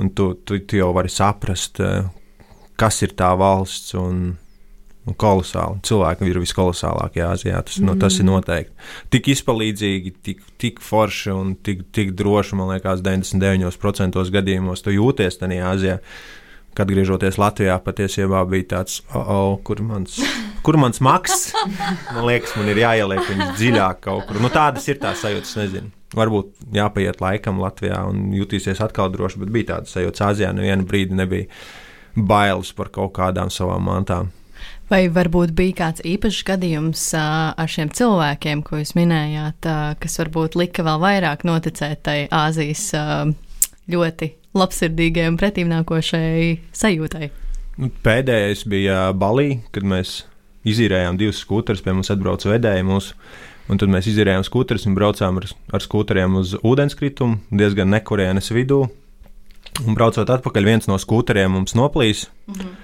Un 0.01 0.13
tu, 0.17 0.31
tu, 0.47 0.57
tu 0.65 0.79
jau 0.79 0.89
vari 0.95 1.11
saprast, 1.11 1.81
eh, 1.83 2.07
kas 2.79 3.03
ir 3.05 3.13
tā 3.19 3.33
valsts. 3.37 3.93
Un, 3.99 4.31
un 5.09 5.17
kolosāli. 5.17 5.81
Cilvēki 5.87 6.29
ir 6.29 6.39
viskolosālākie 6.41 7.23
Āzijā. 7.25 7.61
Tas, 7.65 7.79
mm. 7.79 7.87
no, 7.87 7.95
tas 7.99 8.17
ir 8.21 8.27
noteikti. 8.27 8.75
Tik 9.13 9.31
izpalīdzīgi, 9.33 10.13
tik, 10.25 10.43
tik 10.61 10.81
forši 10.85 11.33
un 11.33 11.55
tik, 11.65 11.87
tik 11.95 12.13
droši, 12.17 12.57
man 12.59 12.69
liekas, 12.75 13.01
99% 13.05 14.21
gadījumos 14.35 14.85
tu 14.85 14.93
jūties 14.93 15.41
tajā 15.41 15.71
Āzijā. 15.71 15.97
Kad 16.77 16.87
griežoties 16.87 17.35
Latvijā, 17.41 17.75
patiesībā 17.83 18.45
bija 18.47 18.67
tāds, 18.77 19.01
oh, 19.11 19.31
oh, 19.35 19.55
kur 19.67 19.81
mans, 19.83 20.15
kur 20.63 20.77
mans 20.79 21.01
maks. 21.03 21.49
Man 22.13 22.23
liekas, 22.29 22.55
man 22.55 22.71
ir 22.71 22.79
jāieliek 22.79 23.25
viņas 23.27 23.57
dziļāk 23.59 23.99
kaut 24.05 24.29
kur. 24.29 24.39
Nu, 24.39 24.51
tādas 24.53 24.87
ir 24.87 25.01
tās 25.01 25.23
sajūtas, 25.25 25.57
nezinu. 25.59 25.91
Varbūt 26.15 26.73
jāpaiet 26.75 27.21
laikam 27.23 27.59
Latvijā 27.63 28.01
un 28.07 28.31
jutīsies 28.35 28.79
atkal 28.83 29.11
droši, 29.11 29.39
bet 29.43 29.51
bija 29.51 29.69
tādas 29.75 29.95
sajūtas. 29.95 30.25
Āzijā 30.31 30.51
nevienu 30.55 30.87
brīdi 30.87 31.15
nebija 31.15 31.47
bailes 32.15 32.73
par 32.75 32.91
kaut 32.91 33.13
kādām 33.19 33.51
savām 33.51 33.87
mantām. 33.87 34.31
Vai 34.91 35.05
varbūt 35.07 35.53
bija 35.55 35.77
kāds 35.85 36.03
īpašs 36.03 36.41
gadījums 36.49 37.05
ar 37.15 37.71
šiem 37.71 37.93
cilvēkiem, 37.95 38.63
ko 38.67 38.81
jūs 38.81 38.91
minējāt, 38.97 39.69
kas 40.03 40.19
varbūt 40.19 40.59
lika 40.59 40.83
vēl 40.83 40.99
vairāk 40.99 41.45
noticēt 41.47 42.03
tai 42.03 42.17
Āzijas 42.27 42.89
ļoti 43.91 44.33
labsirdīgai 44.57 45.29
un 45.31 45.37
pretīmnākošai 45.39 46.59
sajūtai? 46.75 47.31
Nu, 47.81 47.89
pēdējais 48.03 48.65
bija 48.69 49.07
Balī, 49.17 49.61
kad 49.71 49.87
mēs 49.87 50.21
izīrējām 50.67 51.17
divus 51.17 51.41
skūterus, 51.41 51.81
pie 51.85 51.95
mums 51.95 52.11
atbrauca 52.13 52.51
vedēji 52.51 52.85
mūsu. 52.87 53.15
Un 53.71 53.79
tad 53.79 53.91
mēs 53.93 54.09
izīrējām 54.11 54.43
skūterus 54.43 54.87
un 54.89 54.97
braucām 54.97 55.39
ar, 55.39 55.47
ar 55.71 55.83
skūteriem 55.83 56.35
uz 56.41 56.57
ūdenskritumu, 56.59 57.39
diezgan 57.55 57.93
nekurienes 57.93 58.51
vidū. 58.51 58.83
Un 59.85 59.95
braucot 59.95 60.29
atpakaļ, 60.29 60.67
viens 60.67 60.89
no 60.91 60.97
skūteriem 60.99 61.53
mums 61.55 61.77
noplīs. 61.77 62.25
Mm 62.47 62.55
-hmm. 62.59 62.79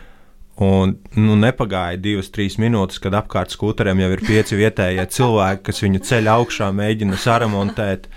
Un 0.58 0.96
nu, 1.14 1.36
nepagāja 1.38 2.00
divas, 2.02 2.32
trīs 2.34 2.56
minūtes, 2.58 2.98
kad 3.02 3.14
apkārt 3.14 3.54
skūteriem 3.54 4.00
jau 4.02 4.10
ir 4.16 4.24
pieci 4.26 4.58
vietējie 4.58 5.06
cilvēki, 5.06 5.64
kas 5.68 5.84
viņu 5.84 6.00
ceļ 6.08 6.30
augšā, 6.34 6.72
mēģina 6.74 7.20
saremontēt. 7.22 8.08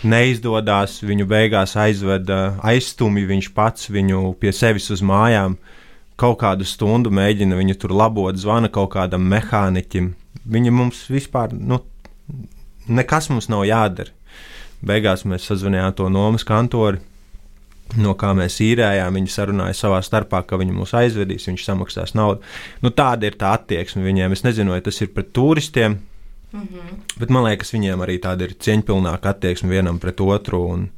Neizdodas, 0.00 1.00
viņu 1.04 1.26
beigās 1.28 1.74
aizveda 1.76 2.54
aizstumj 2.64 3.26
viņš 3.28 3.50
pats 3.52 3.90
viņu 3.92 4.30
pie 4.40 4.52
sevis 4.56 4.88
uz 4.94 5.02
mājām. 5.04 5.58
Kaut 6.20 6.38
kādu 6.40 6.64
stundu 6.68 7.12
mēģina 7.12 7.56
viņu 7.56 7.76
tur 7.80 7.92
labot, 7.96 8.36
zvana 8.36 8.70
kaut 8.72 8.94
kādam 8.94 9.26
mehāniķim. 9.28 10.14
Viņa 10.48 10.72
mums 10.72 11.04
vispār, 11.12 11.52
nu, 11.52 11.82
nekas 12.88 13.28
mums 13.32 13.50
nav 13.52 13.66
jādara. 13.68 14.12
Beigās 14.80 15.26
mēs 15.28 15.44
sazvanījām 15.48 15.92
to 15.96 16.08
nomas 16.08 16.46
kantori 16.48 17.02
no 17.98 18.14
kā 18.18 18.30
mēs 18.36 18.60
īrējām. 18.64 19.16
Viņi 19.18 19.32
sarunāja 19.32 19.76
savā 19.76 20.00
starpā, 20.04 20.42
ka 20.46 20.58
viņi 20.60 20.74
mūs 20.76 20.94
aizvedīs, 20.96 21.48
viņš 21.48 21.66
samaksās 21.66 22.14
naudu. 22.18 22.44
Nu, 22.84 22.92
tāda 22.94 23.28
ir 23.28 23.36
tā 23.40 23.54
attieksme 23.56 24.04
viņiem. 24.04 24.36
Es 24.36 24.44
nezinu, 24.46 24.74
vai 24.74 24.80
tas 24.84 25.00
ir 25.02 25.10
pret 25.14 25.32
turistiem, 25.36 25.98
mm 26.52 26.60
-hmm. 26.60 26.96
bet 27.18 27.30
man 27.30 27.44
liekas, 27.44 27.72
viņiem 27.74 28.02
arī 28.04 28.18
tāda 28.20 28.42
ir 28.48 28.54
cieņpilnāka 28.54 29.30
attieksme 29.30 29.68
vienam 29.68 29.98
pret 29.98 30.20
otru. 30.20 30.62
Un, 30.66 30.88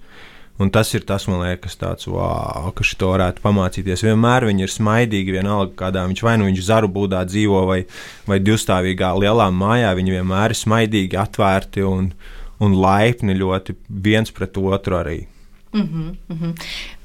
un 0.59 0.71
tas 0.71 0.95
ir 0.95 1.01
tas, 1.01 1.27
man 1.29 1.41
liekas, 1.41 1.77
tāds, 1.77 2.07
wow, 2.07 2.73
ka 2.75 2.85
šito 2.85 3.09
varētu 3.13 3.43
pamācīties. 3.43 4.05
Vienmēr 4.05 4.47
viņi 4.47 4.63
ir 4.63 4.69
smaidīgi, 4.69 5.33
vienalga, 5.33 5.73
kādā 5.77 6.07
viņš 6.07 6.23
vai 6.23 6.37
nu 6.39 6.45
viņš 6.45 6.63
zaru 6.63 6.89
būdā 6.89 7.25
dzīvo, 7.27 7.67
vai, 7.67 7.85
vai 8.27 8.39
divstāvīgā 8.39 9.13
lielā 9.19 9.51
mājā. 9.51 9.95
Viņi 9.95 10.11
vienmēr 10.11 10.51
ir 10.51 10.57
smaidīgi, 10.57 11.17
atvērti 11.17 11.83
un, 11.83 12.13
un 12.61 12.75
laipni 12.75 13.35
ļoti 13.35 13.75
viens 13.89 14.31
pret 14.31 14.57
otru 14.57 14.97
arī. 14.97 15.27
Mm 15.73 15.81
-hmm, 15.81 16.17
mm 16.29 16.39
-hmm. 16.39 16.55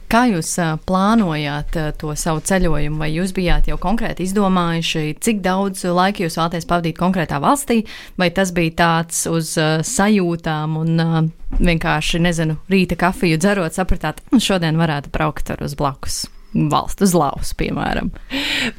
Kā 0.08 0.22
jūs 0.32 0.54
uh, 0.64 0.78
plānojāt 0.88 1.76
uh, 1.76 1.90
to 2.00 2.14
savu 2.16 2.40
ceļojumu, 2.48 3.00
vai 3.02 3.10
jūs 3.12 3.34
bijāt 3.36 3.68
jau 3.68 3.76
konkrēti 3.82 4.24
izdomājuši, 4.24 5.18
cik 5.24 5.42
daudz 5.44 5.84
laika 5.84 6.24
jūs 6.24 6.38
vēlaties 6.40 6.70
pavadīt 6.70 6.96
konkrētā 7.00 7.42
valstī, 7.44 7.82
vai 8.20 8.30
tas 8.32 8.54
bija 8.56 8.78
tāds 8.84 9.26
uz 9.28 9.52
uh, 9.60 9.82
sajūtām 9.84 10.80
un 10.80 11.04
uh, 11.04 11.20
vienkārši, 11.60 12.24
nezinu, 12.24 12.56
rīta 12.72 12.96
kafiju 13.00 13.42
dzerot, 13.44 13.76
sapratāt, 13.76 14.24
nu, 14.32 14.40
šodien 14.44 14.80
varētu 14.80 15.12
braukt 15.12 15.52
ar 15.52 15.68
uz 15.68 15.76
blakus? 15.76 16.26
valsts 16.58 17.04
uz 17.04 17.14
lausa, 17.14 17.54
piemēram. 17.60 18.08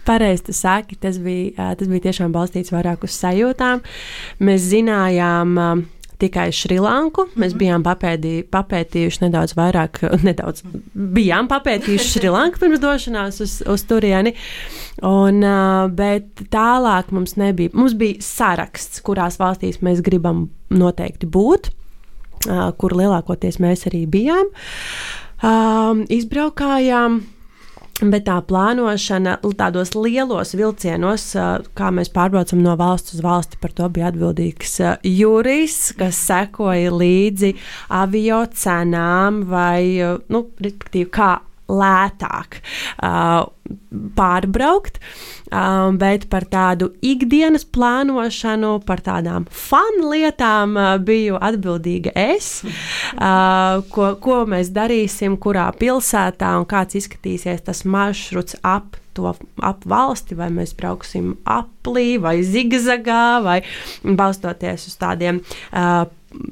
Pareizi, 0.08 0.48
tu 0.48 0.54
saki, 0.56 0.96
tas 0.98 1.18
bija, 1.22 1.74
tas 1.78 1.90
bija 1.90 2.08
tiešām 2.08 2.32
balstīts 2.34 2.72
vairāk 2.74 3.04
uz 3.06 3.14
sajūtām. 3.20 3.84
Mēs 4.42 4.64
zinājām, 4.72 5.54
tikai 6.22 6.48
Šrilanku. 6.54 7.28
Mēs 7.34 7.54
mhm. 7.54 7.60
bijām 7.62 7.86
papēdī, 7.86 8.34
papētījuši 8.52 9.24
nedaudz 9.26 9.54
vairāk, 9.58 10.02
nedaudz 10.28 10.64
bijām 10.94 11.50
papētījuši 11.50 12.12
Šrilanku 12.16 12.62
pirms 12.62 12.82
došanās 12.82 13.40
uz, 13.44 13.58
uz 13.68 13.86
turieni. 13.88 14.34
Un, 15.06 15.44
bet 15.94 16.44
tālāk 16.52 17.12
mums 17.14 17.36
nebija. 17.38 17.70
Mums 17.78 17.94
bija 17.98 18.18
saraksts, 18.24 19.02
kurās 19.06 19.38
valstīs 19.38 19.78
mēs 19.86 20.02
gribam 20.04 20.48
noteikti 20.74 21.28
būt, 21.30 21.70
kur 22.78 22.94
lielākoties 22.98 23.60
mēs 23.62 23.86
arī 23.90 24.04
bijām. 24.10 24.50
Izbraukājām 26.18 27.20
Bet 27.98 28.28
tā 28.28 28.36
plānošana 28.46 29.40
tādos 29.58 29.90
lielos 29.96 30.52
vilcienos, 30.54 31.24
kā 31.74 31.88
mēs 31.90 32.12
pārbraucam 32.14 32.60
no 32.62 32.76
valsts 32.78 33.16
uz 33.16 33.24
valsti, 33.24 33.58
par 33.58 33.74
to 33.74 33.88
bija 33.90 34.12
atbildīgs 34.12 34.76
Jurijs, 35.02 35.80
kas 35.98 36.20
sekoja 36.28 36.92
līdzi 36.94 37.56
avio 37.98 38.44
cenām 38.54 39.42
vai, 39.50 39.98
nu, 40.30 40.44
respektīvi, 40.62 41.10
kā 41.10 41.32
lētāk 41.68 42.60
uh, 43.04 43.46
pārbraukt, 44.16 44.98
uh, 45.52 45.90
bet 46.00 46.26
par 46.32 46.46
tādu 46.48 46.90
ikdienas 47.04 47.66
plānošanu, 47.68 48.78
par 48.88 49.02
tādām 49.04 49.46
fun 49.52 50.00
lietām 50.08 50.76
uh, 50.78 50.94
biju 51.02 51.40
atbildīga 51.40 52.14
es. 52.18 52.62
Uh, 52.64 53.84
ko, 53.92 54.14
ko 54.22 54.42
mēs 54.48 54.72
darīsim, 54.74 55.36
kurā 55.40 55.68
pilsētā 55.76 56.54
un 56.60 56.68
kāds 56.68 56.98
izskatīsies 57.02 57.66
tas 57.68 57.84
maršruts 57.84 58.58
ap 58.62 58.96
to 59.18 59.32
ap 59.66 59.82
valsti, 59.88 60.36
vai 60.38 60.46
mēs 60.54 60.76
brauksim 60.78 61.32
aplī 61.48 62.20
vai 62.22 62.38
zigzagā, 62.46 63.40
vai 63.42 63.58
balstoties 64.04 64.86
uz 64.90 64.94
tādiem 65.00 65.42
uh, 65.42 66.06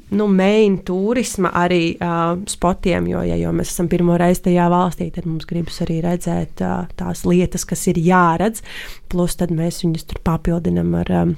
nu, 0.09 0.27
main 0.27 0.79
turisma 0.85 1.51
arī 1.55 1.97
uh, 2.01 2.37
spotiem, 2.49 3.09
jo, 3.11 3.21
ja 3.27 3.37
jau 3.37 3.53
mēs 3.55 3.73
esam 3.73 3.89
pirmo 3.91 4.17
reizi 4.17 4.47
tajā 4.47 4.67
valstī, 4.73 5.09
tad 5.13 5.27
mums 5.29 5.47
gribas 5.49 5.81
arī 5.85 5.99
redzēt 6.05 6.63
uh, 6.65 6.87
tās 6.97 7.25
lietas, 7.27 7.65
kas 7.67 7.85
ir 7.91 7.99
jāredz, 8.01 8.63
plus 9.11 9.37
tad 9.37 9.53
mēs 9.53 9.83
viņus 9.85 10.07
tur 10.09 10.23
papildinam 10.25 10.95
ar. 11.03 11.13
Um, 11.23 11.35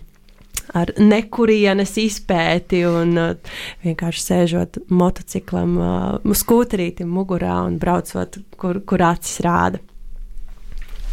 ar 0.78 0.92
nekurienes 1.02 1.96
izpēti 1.98 2.84
un 2.86 3.16
uh, 3.18 3.54
vienkārši 3.82 4.22
sēžot 4.22 4.82
motociklam, 4.94 5.78
uh, 5.82 6.36
skūterītam 6.38 7.10
mugurā 7.10 7.56
un 7.66 7.80
braucot, 7.82 8.38
kur, 8.60 8.84
kur 8.86 9.06
acis 9.10 9.40
rāda. 9.46 9.82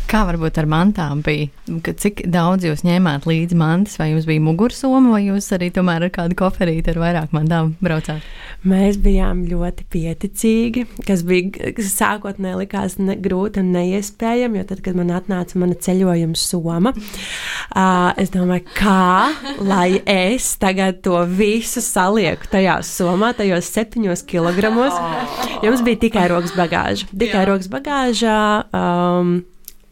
Kā 0.06 0.20
varbūt 0.22 0.60
ar 0.60 0.68
mantām 0.70 1.18
bija? 1.26 1.48
Cik 1.82 2.20
daudz 2.30 2.62
jūs 2.62 2.84
ņēmāt 2.86 3.24
līdzi 3.26 3.56
mantas, 3.58 3.96
vai 3.98 4.12
jums 4.12 4.28
bija 4.28 4.42
mugursoma, 4.44 5.10
vai 5.10 5.24
jūs 5.24 5.48
arī 5.56 5.72
tomēr 5.74 6.06
ar 6.06 6.12
kādu 6.14 6.36
koferīti 6.38 6.92
ar 6.92 7.00
vairāk 7.02 7.32
mantām 7.34 7.72
braucāt? 7.82 8.22
Mēs 8.66 9.00
bijām 9.02 9.42
ļoti 9.50 9.86
pieticīgi, 9.90 10.84
kas 11.08 11.24
bija 11.26 11.72
kas 11.74 11.90
sākotnēji 11.98 12.60
likās 12.60 12.94
ne, 13.00 13.16
grūti 13.22 13.64
un 13.64 13.72
neiespējami, 13.74 14.60
jo 14.60 14.68
tad, 14.70 14.84
kad 14.86 14.98
man 14.98 15.10
atnāca 15.16 15.58
mana 15.58 15.74
ceļojuma 15.74 16.38
soma, 16.38 16.94
uh, 16.94 18.14
es 18.22 18.30
domāju, 18.34 18.62
kā 18.78 19.34
lai 19.66 19.98
es 20.06 20.52
tagad 20.62 21.02
to 21.02 21.18
visu 21.26 21.82
salieku 21.82 22.46
tajā 22.54 22.78
somā, 22.86 23.32
tajos 23.34 23.74
septiņos 23.74 24.22
kilogramos. 24.30 24.94
Jums 25.66 25.82
bija 25.82 26.04
tikai 26.06 26.30
rokas 26.30 26.54
bagāža, 26.54 27.10
tikai 27.10 27.44
rokas 27.50 27.70
bagāža. 27.74 28.38
Um, 28.70 29.36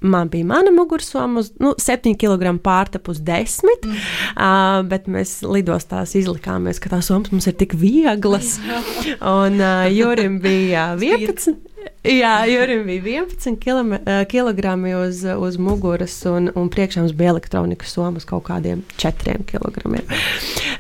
man 0.05 0.31
bija 0.33 0.47
mana 0.47 0.73
mugursoma 0.75 1.41
uz 1.41 1.51
nu, 1.63 1.75
7 1.81 2.15
kg 2.21 2.55
pārtap 2.65 3.09
uz 3.13 3.21
10, 3.25 3.89
mm. 3.89 4.01
uh, 4.37 4.81
bet 4.89 5.09
mēs 5.11 5.39
lidostās 5.47 6.15
izlikāmies, 6.19 6.81
ka 6.83 6.93
tās 6.93 7.11
somas 7.11 7.33
mums 7.33 7.49
ir 7.51 7.57
tik 7.59 7.77
vieglas. 7.79 8.59
Un 9.21 9.61
uh, 9.61 9.87
Jurim 9.93 10.41
bija 10.45 10.93
11. 11.01 11.74
Jā, 12.05 12.43
Jurim 12.45 12.83
bija 12.85 13.23
11 13.25 13.57
km, 13.63 13.95
kilogrami 14.29 14.91
uz, 14.95 15.23
uz 15.25 15.57
muguras, 15.57 16.19
un, 16.29 16.51
un 16.53 16.69
priekšā 16.69 17.01
mums 17.01 17.15
bija 17.17 17.33
elektronikas 17.33 17.95
soma 17.97 18.21
uz 18.21 18.27
kaut 18.29 18.45
kādiem 18.45 18.83
4 19.01 19.39
kg. 19.49 20.03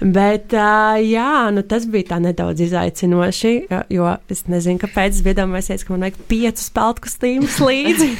Bet 0.05 0.53
jā, 0.53 1.31
nu, 1.55 1.65
tas 1.65 1.87
bija 1.89 2.11
tā 2.11 2.19
nedaudz 2.21 2.61
izaicinoši, 2.67 3.55
jo 3.95 4.11
es 4.29 4.45
nezinu, 4.53 4.83
kāpēc 4.83 5.17
es 5.17 5.23
iedomājos, 5.25 5.87
ka 5.87 5.95
man 5.95 6.05
vajag 6.05 6.19
piecus 6.29 6.69
peltu 6.77 7.07
kostīmus 7.07 7.57
līdzi. 7.63 8.11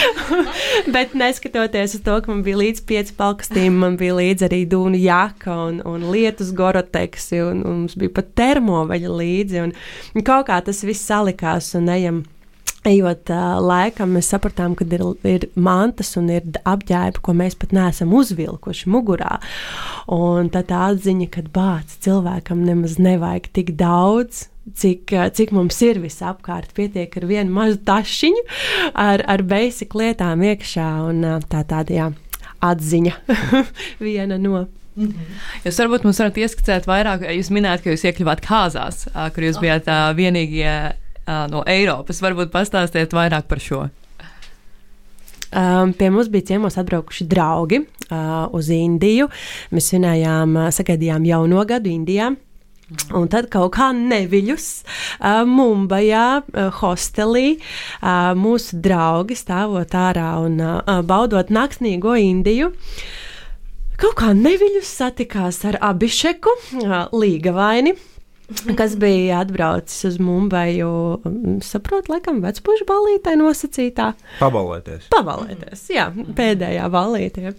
Bet 0.96 1.14
neskatoties 1.14 1.94
uz 2.00 2.02
to, 2.02 2.18
ka 2.24 2.32
man 2.32 2.42
bija 2.46 2.58
līdzi 2.58 2.86
pieci 2.90 3.14
peltu 3.14 3.44
kostīmi, 3.44 3.76
man 3.84 4.00
bija 4.00 4.18
līdzi 4.18 4.48
arī 4.48 4.64
dūna 4.70 4.98
jaka 4.98 5.54
un, 5.68 5.78
un 5.86 6.08
lietus 6.10 6.50
goroteksi, 6.56 7.38
un, 7.44 7.62
un 7.62 7.80
mums 7.84 7.94
bija 7.98 8.16
pat 8.18 8.34
termoveļa 8.42 9.14
līdzi. 9.22 9.62
Un, 9.62 9.74
un 10.16 10.26
kaut 10.26 10.50
kā 10.50 10.58
tas 10.66 10.82
viss 10.86 11.06
salikās 11.06 11.70
un 11.78 11.86
ejam 11.96 12.24
ejot 12.86 13.30
uh, 13.32 13.56
laikam, 13.62 14.14
mēs 14.16 14.30
sapratām, 14.32 14.76
ka 14.78 14.86
ir, 14.86 15.04
ir 15.26 15.46
mantas 15.58 16.14
un 16.18 16.30
ir 16.32 16.46
apģērba, 16.66 17.22
ko 17.22 17.34
mēs 17.36 17.56
pat 17.58 17.74
neesam 17.76 18.14
uzvilkuši 18.16 18.90
mugurā. 18.92 19.38
Un 20.12 20.50
tā 20.54 20.62
atziņa, 20.62 21.30
ka 21.32 21.46
bācis 21.54 22.02
cilvēkam 22.06 22.62
nemaz 22.66 23.00
nevajag 23.02 23.50
tik 23.56 23.74
daudz. 23.80 24.46
Cik, 24.66 25.12
cik 25.38 25.52
mums 25.54 25.76
ir 25.86 26.00
visapkārt, 26.02 26.72
pietiek 26.74 27.12
ar 27.20 27.26
vienu 27.28 27.54
mazu 27.54 27.78
tašiņu, 27.86 28.40
ar, 28.98 29.22
ar 29.22 29.44
basic 29.46 29.94
lietām 29.94 30.42
iekšā. 30.42 30.86
Un, 31.06 31.22
tā 31.46 31.60
tāda 31.70 31.94
jā, 31.94 32.08
atziņa, 32.66 33.14
viena 34.02 34.40
no. 34.42 34.66
Mm 34.96 35.12
-hmm. 35.12 35.38
Jūs 35.68 35.78
varbūt 35.78 36.04
mums 36.08 36.18
varat 36.18 36.36
ieskicēt 36.40 36.86
vairāk, 36.88 37.28
jūs 37.30 37.50
minējāt, 37.52 37.82
ka 37.84 37.90
jūs 37.90 38.04
iekļuvāt 38.08 38.40
kāzās, 38.42 39.06
kur 39.34 39.44
jūs 39.44 39.60
bijāt 39.60 39.86
vienīgie 40.16 40.96
no 41.26 41.62
Eiropas. 41.66 42.22
Varbūt 42.22 42.52
pastāstiet 42.54 43.14
vairāk 43.16 43.48
par 43.50 43.62
šo. 43.62 43.86
Um, 45.56 45.92
pie 45.94 46.10
mums 46.10 46.28
bija 46.28 46.50
ciemos 46.50 46.74
atbraukuši 46.76 47.24
draugi 47.30 47.78
uh, 48.10 48.48
uz 48.52 48.68
Indiju. 48.74 49.28
Mēs 49.70 49.92
svinējām, 49.92 50.56
uh, 50.58 50.72
sagaidījām 50.74 51.24
jauno 51.28 51.62
gadu 51.68 51.92
Indijā. 51.92 52.32
Un 53.18 53.26
tad 53.30 53.48
kaut 53.50 53.72
kā 53.74 53.88
neviļus 53.94 54.66
uh, 54.82 55.44
Mumbajā, 55.46 56.26
uh, 56.42 56.66
hostelī, 56.80 57.56
uh, 57.56 58.34
mūsu 58.38 58.78
draugi 58.82 59.38
stāvot 59.38 59.94
ārā 59.98 60.32
un 60.42 60.60
uh, 60.62 61.00
baudot 61.06 61.50
naktsnīgo 61.50 62.18
Indiju. 62.20 62.72
Kaut 63.96 64.18
kā 64.18 64.34
neviļus 64.36 64.92
satikās 64.98 65.62
ar 65.70 65.80
abišeku, 65.94 66.58
uh, 66.82 66.98
līgavaini 67.14 67.96
kas 68.78 68.96
bija 68.96 69.40
atbraucis 69.40 70.04
uz 70.04 70.18
Mumbaju, 70.22 70.90
saprotu, 71.64 72.12
laikam, 72.14 72.38
vecpuļu 72.44 72.86
balītē 72.88 73.34
nosacītā. 73.40 74.12
Pabalēties. 74.38 75.08
Pabalēties, 75.12 75.82
jā, 75.90 76.06
pēdējā 76.38 76.86
balītē. 76.92 77.54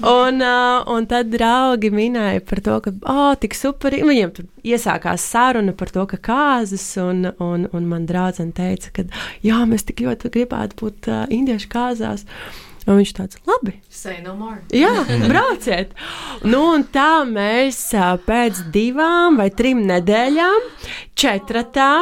Un, 0.00 0.40
uh, 0.40 0.88
un 0.94 1.08
tad 1.10 1.32
draugi 1.34 1.92
minēja 1.94 2.44
par 2.48 2.64
to, 2.64 2.78
ka, 2.86 2.94
oh, 3.12 3.34
tik 3.40 3.56
super, 3.58 3.94
viņiem 3.94 4.32
tur 4.36 4.48
iesākās 4.64 5.28
saruna 5.28 5.76
par 5.76 5.92
to, 5.92 6.06
ka 6.08 6.20
kāzas, 6.30 6.88
un, 7.00 7.28
un, 7.36 7.68
un 7.76 7.92
man 7.92 8.08
draudzene 8.08 8.56
teica, 8.56 8.94
ka, 8.96 9.06
jā, 9.44 9.60
mēs 9.68 9.86
tik 9.88 10.04
ļoti 10.06 10.32
gribētu 10.32 10.80
būt 10.80 11.12
uh, 11.12 11.22
indiešu 11.28 11.72
kāzās. 11.72 12.26
Un 12.90 12.98
viņš 12.98 13.12
tāds- 13.14 13.38
labi. 13.50 13.76
No 14.24 14.34
Jā, 14.74 15.04
brauciet. 15.30 15.94
Nu, 16.42 16.74
un 16.74 16.84
tā 16.90 17.22
mēs 17.28 17.78
pēc 18.26 18.64
divām 18.74 19.38
vai 19.38 19.50
trim 19.54 19.84
nedēļām 19.86 20.66
četratā 21.14 21.92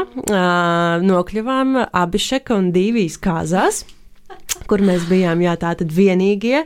nokļuvām 1.05 1.77
Abišeka 1.93 2.57
un 2.57 2.73
Divijas 2.73 3.21
kāzās 3.21 3.85
kur 4.69 4.83
mēs 4.85 5.07
bijām, 5.09 5.41
jā, 5.45 5.55
tā 5.61 5.73
tad 5.79 5.93
vienīgie. 5.95 6.65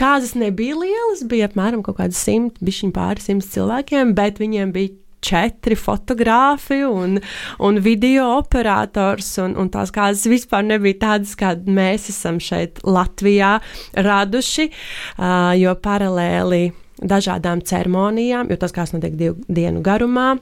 Kāzas 0.00 0.34
nebija 0.38 0.78
lielas, 0.80 1.24
bija 1.28 1.50
apmēram 1.50 1.84
kaut 1.84 1.98
kādas 2.00 2.20
simt, 2.20 2.60
bišķiņ 2.64 2.94
pāri 2.96 3.24
simts 3.24 3.50
cilvēkiem, 3.54 4.14
bet 4.16 4.40
viņiem 4.40 4.72
bija 4.76 4.94
četri 5.24 5.76
fotografi 5.78 6.82
un, 6.86 7.18
un 7.58 7.80
video 7.84 8.26
operators, 8.38 9.32
un, 9.44 9.56
un 9.60 9.70
tās 9.72 9.92
kādas 9.94 10.26
vispār 10.30 10.66
nebija 10.66 11.00
tādas, 11.06 11.36
kādas 11.38 11.68
mēs 11.70 12.08
esam 12.12 12.40
šeit 12.42 12.82
Latvijā 12.84 13.58
raduši, 13.94 14.70
uh, 14.70 15.52
jo 15.60 15.74
paralēli 15.82 16.70
dažādām 17.00 17.62
ceremonijām, 17.64 18.50
jo 18.52 18.60
tas 18.60 18.74
kāds 18.76 18.92
notiek 18.92 19.16
divu 19.16 19.38
dienu 19.48 19.80
garumā, 19.84 20.34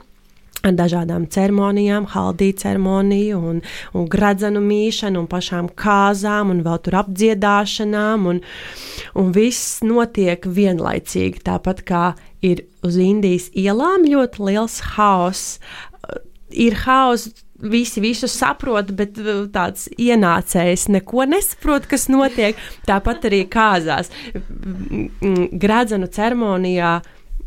ar 0.66 0.74
dažādām 0.74 1.26
ceremonijām, 1.30 2.08
haldī 2.10 2.50
ceremoniju, 2.58 3.38
un, 3.50 3.60
un 3.94 4.06
gradzenu 4.10 4.62
mīšanu, 4.64 5.22
un 5.22 5.28
pašām 5.30 5.70
kāzām, 5.78 6.52
un 6.54 6.62
vēl 6.66 6.80
tur 6.82 6.98
apdziedāšanām, 7.02 8.26
un, 8.32 8.40
un 9.18 9.34
viss 9.36 9.82
notiek 9.86 10.46
vienlaicīgi. 10.46 11.44
Tāpat 11.46 11.84
kā 11.88 12.04
ir 12.42 12.66
uz 12.86 12.98
Indijas 13.02 13.50
ielām 13.54 14.06
ļoti 14.08 14.48
liels 14.50 14.80
haoss. 14.96 15.58
Ir 16.48 16.74
haoss 16.86 17.44
visi 17.58 18.00
visu 18.00 18.28
saprot, 18.30 18.92
bet 18.96 19.18
tāds 19.54 19.88
ienācējs 19.98 20.88
neko 20.94 21.26
nesaprot, 21.28 21.88
kas 21.90 22.06
notiek. 22.10 22.58
Tāpat 22.88 23.28
arī 23.30 23.44
kāzās. 23.50 24.12
Gradzenu 25.58 26.10
ceremonijā 26.14 26.98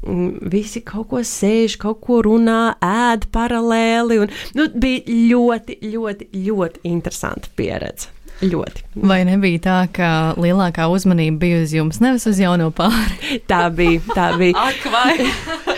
visi 0.02 0.82
kaut 0.86 1.10
ko 1.12 1.22
sēž, 1.26 1.78
kaut 1.82 2.02
ko 2.06 2.22
runā, 2.26 2.76
ēd 2.82 3.28
paralēli. 3.34 4.22
Un, 4.24 4.34
nu, 4.58 4.68
bija 4.74 5.04
ļoti, 5.32 5.78
ļoti, 5.94 6.32
ļoti 6.48 6.84
interesanta 6.90 7.52
pieredze. 7.56 8.10
Ļoti. 8.42 8.84
Vai 9.06 9.22
nebija 9.28 9.62
tā, 9.62 9.78
ka 9.94 10.08
lielākā 10.42 10.88
uzmanība 10.90 11.44
bija 11.44 11.62
uz 11.62 11.74
jums, 11.76 12.00
nevis 12.02 12.26
uz 12.30 12.40
jauno 12.42 12.72
pāri? 12.74 13.38
tā 13.52 13.68
bija. 13.74 14.02
Tā 14.16 14.32
bija. 14.40 14.58
Ak, 14.72 14.86
vai? 14.90 15.16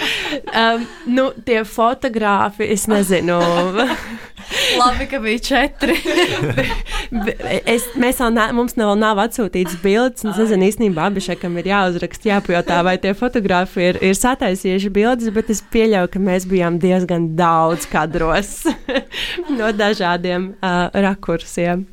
um, 0.64 0.86
nu, 1.12 1.30
tie 1.44 1.64
fotografi, 1.68 2.70
es 2.72 2.88
nezinu. 2.88 3.42
Labi, 4.80 5.08
ka 5.12 5.20
bija 5.24 5.40
četri. 5.44 5.96
es, 7.68 7.86
mēs 8.00 8.20
vēl, 8.22 8.34
ne, 8.36 8.48
mums 8.56 8.76
vēl 8.80 8.96
nav 9.00 9.20
atsūtīts 9.26 9.80
bildes. 9.84 10.24
Es 10.24 10.40
nezinu, 10.40 10.68
īstenībā 10.70 11.10
abi 11.10 11.24
šekam 11.24 11.58
ir 11.60 11.68
jāuzraksta, 11.74 12.30
jāpajautā, 12.32 12.80
vai 12.86 12.96
tie 13.02 13.16
fotografi 13.18 13.90
ir, 13.90 14.00
ir 14.04 14.18
sataisījuši 14.20 14.94
bildes, 14.94 15.34
bet 15.36 15.52
es 15.54 15.64
pieļauju, 15.74 16.14
ka 16.14 16.24
mēs 16.24 16.48
bijām 16.50 16.80
diezgan 16.84 17.34
daudz 17.40 17.90
kadros 17.92 18.62
no 19.58 19.74
dažādiem 19.76 20.54
uh, 20.60 20.88
rakursiem. 20.94 21.88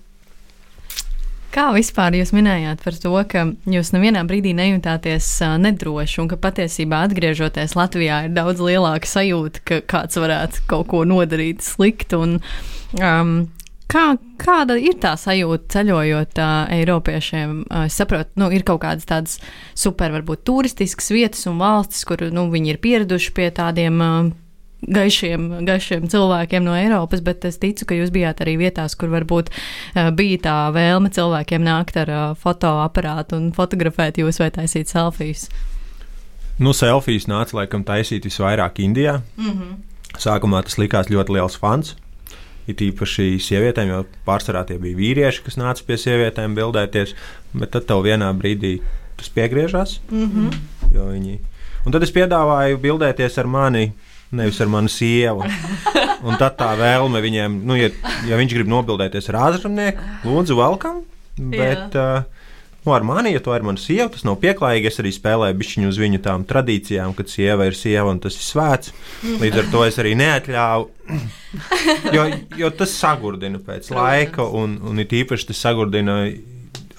Kā 1.50 1.64
vispār 1.74 2.14
jūs 2.14 2.30
minējāt 2.30 2.82
par 2.84 2.94
to, 3.02 3.12
ka 3.26 3.40
jūs 3.66 3.88
nevienā 3.90 4.22
brīdī 4.28 4.52
nejūtāties 4.54 5.28
nedroši 5.58 6.20
un 6.22 6.28
ka 6.30 6.38
patiesībā 6.38 7.00
atgriežoties 7.08 7.74
Latvijā 7.74 8.20
ir 8.28 8.36
daudz 8.36 8.62
lielāka 8.62 9.10
sajūta, 9.10 9.64
ka 9.66 9.80
kāds 9.90 10.20
varētu 10.22 10.62
kaut 10.70 10.86
ko 10.92 11.02
nodarīt 11.08 11.64
sliktu. 11.66 12.22
Un, 12.22 12.36
um, 13.02 13.40
Kā, 13.90 14.12
kāda 14.38 14.76
ir 14.78 15.00
tā 15.02 15.16
sajūta 15.18 15.66
ceļojot 15.74 16.38
uh, 16.38 16.68
Eiropiešiem? 16.76 17.54
Uh, 17.64 17.88
es 17.88 17.96
saprotu, 17.98 18.30
nu, 18.38 18.46
ir 18.54 18.62
kaut 18.62 18.84
kādas 18.84 19.08
tādas 19.08 19.40
super, 19.74 20.12
varbūt 20.14 20.44
turistiskas 20.46 21.10
vietas 21.10 21.42
un 21.50 21.58
valstis, 21.58 22.04
kur 22.06 22.22
nu, 22.30 22.46
viņi 22.52 22.70
ir 22.70 22.78
pieraduši 22.84 23.34
pie 23.34 23.48
tādiem 23.56 23.98
uh, 23.98 24.30
gaišiem, 24.86 25.48
gaišiem 25.66 26.08
cilvēkiem 26.10 26.64
no 26.64 26.74
Eiropas, 26.76 27.22
bet 27.24 27.44
es 27.48 27.58
ticu, 27.60 27.86
ka 27.88 27.98
jūs 27.98 28.12
bijāt 28.14 28.40
arī 28.44 28.56
vietās, 28.60 28.96
kur 28.98 29.12
varbūt 29.12 29.50
uh, 29.52 30.10
bija 30.16 30.40
tā 30.46 30.56
vēlme 30.74 31.12
cilvēkiem 31.14 31.64
nākt 31.66 31.98
ar 32.00 32.12
uh, 32.14 32.22
fotoaparātu 32.38 33.38
un 33.38 33.50
fotografēt 33.56 34.20
jūs 34.22 34.40
vai 34.40 34.50
taisīt 34.54 34.92
selfijas. 34.92 35.48
Nu, 36.60 36.74
selfijas 36.76 37.28
nāca 37.30 37.56
laikam 37.62 37.84
taisīt 37.88 38.26
visvairāk 38.28 38.82
Indijā. 38.84 39.20
Mm 39.36 39.50
-hmm. 39.50 39.76
Sākumā 40.18 40.62
tas 40.62 40.78
likās 40.78 41.08
ļoti 41.08 41.32
liels 41.32 41.56
fans. 41.56 41.96
It 42.66 42.80
īpaši 42.80 43.38
sievietēm, 43.40 43.88
jo 43.88 44.04
pārsvarā 44.26 44.66
tie 44.66 44.78
bija 44.78 44.96
vīrieši, 44.96 45.42
kas 45.44 45.56
nāca 45.56 45.82
pie 45.86 45.96
sievietēm 45.96 46.54
bildēties, 46.54 47.14
bet 47.52 47.70
tad 47.70 47.86
tev 47.86 48.04
vienā 48.04 48.32
brīdī 48.36 48.80
tas 49.16 49.28
piegriežas. 49.28 50.00
Mm 50.10 50.30
-hmm. 50.30 50.58
Viņi... 50.92 51.38
Un 51.86 51.92
tad 51.92 52.02
es 52.02 52.12
piedāvāju 52.12 52.76
bildēties 52.76 53.38
ar 53.38 53.46
mani 53.46 53.92
nevis 54.36 54.60
ar 54.62 54.70
manu 54.72 54.90
sievu. 54.92 55.46
Un 56.26 56.36
tad 56.40 56.58
tā 56.60 56.72
vēlme 56.78 57.22
viņiem, 57.24 57.62
nu, 57.66 57.78
ja, 57.78 57.88
ja 58.28 58.36
viņš 58.40 58.56
grib 58.58 58.68
nobildēties 58.70 59.30
ar 59.32 59.40
ārzemnieku, 59.46 60.04
lūdzu, 60.28 60.58
welcome. 60.58 61.06
Bet, 61.40 61.96
uh, 61.96 62.40
Nu, 62.80 62.92
ar 62.92 63.02
mani, 63.04 63.34
ja 63.34 63.40
to 63.44 63.52
ir 63.52 63.64
mana 63.64 63.76
sieva, 63.76 64.06
tas 64.08 64.22
nav 64.24 64.38
pieklājīgi. 64.40 64.88
Es 64.88 65.00
arī 65.02 65.10
spēlēju 65.12 65.56
bišķiņu 65.60 65.90
uz 65.90 65.98
viņu 66.00 66.20
tām 66.24 66.46
tradīcijām, 66.48 67.12
kad 67.16 67.28
sieva 67.28 67.66
ir 67.68 67.76
sieva 67.76 68.08
un 68.08 68.20
tas 68.24 68.38
ir 68.38 68.46
svēts. 68.46 68.94
Līdz 69.42 69.60
ar 69.60 69.68
to 69.74 69.82
es 69.84 70.00
arī 70.00 70.14
neatļāvu. 70.16 70.88
Jo, 72.14 72.24
jo 72.56 72.70
tas 72.78 72.94
sagurdina 72.96 73.60
pēc 73.66 73.90
laika, 73.92 74.46
un, 74.46 74.78
un 74.86 75.02
it 75.02 75.12
īpaši 75.12 75.50
tas 75.50 75.60
sagurdina 75.66 76.16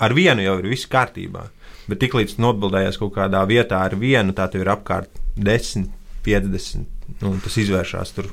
ar 0.01 0.13
vienu 0.13 0.45
jau 0.45 0.57
ir 0.61 0.69
viss 0.73 0.89
kārtībā. 0.91 1.47
Bet 1.89 2.01
tiklīdz 2.03 2.37
nobildējies 2.43 3.01
kaut 3.01 3.15
kādā 3.15 3.41
vietā 3.49 3.81
ar 3.87 3.97
vienu, 3.97 4.35
tā 4.37 4.45
tev 4.51 4.65
ir 4.65 4.73
apkārt 4.75 5.17
10, 5.39 5.89
50 6.25 7.21
nu, 7.21 7.33
tas 7.43 7.57
izvēršas 7.61 8.13
tur 8.15 8.31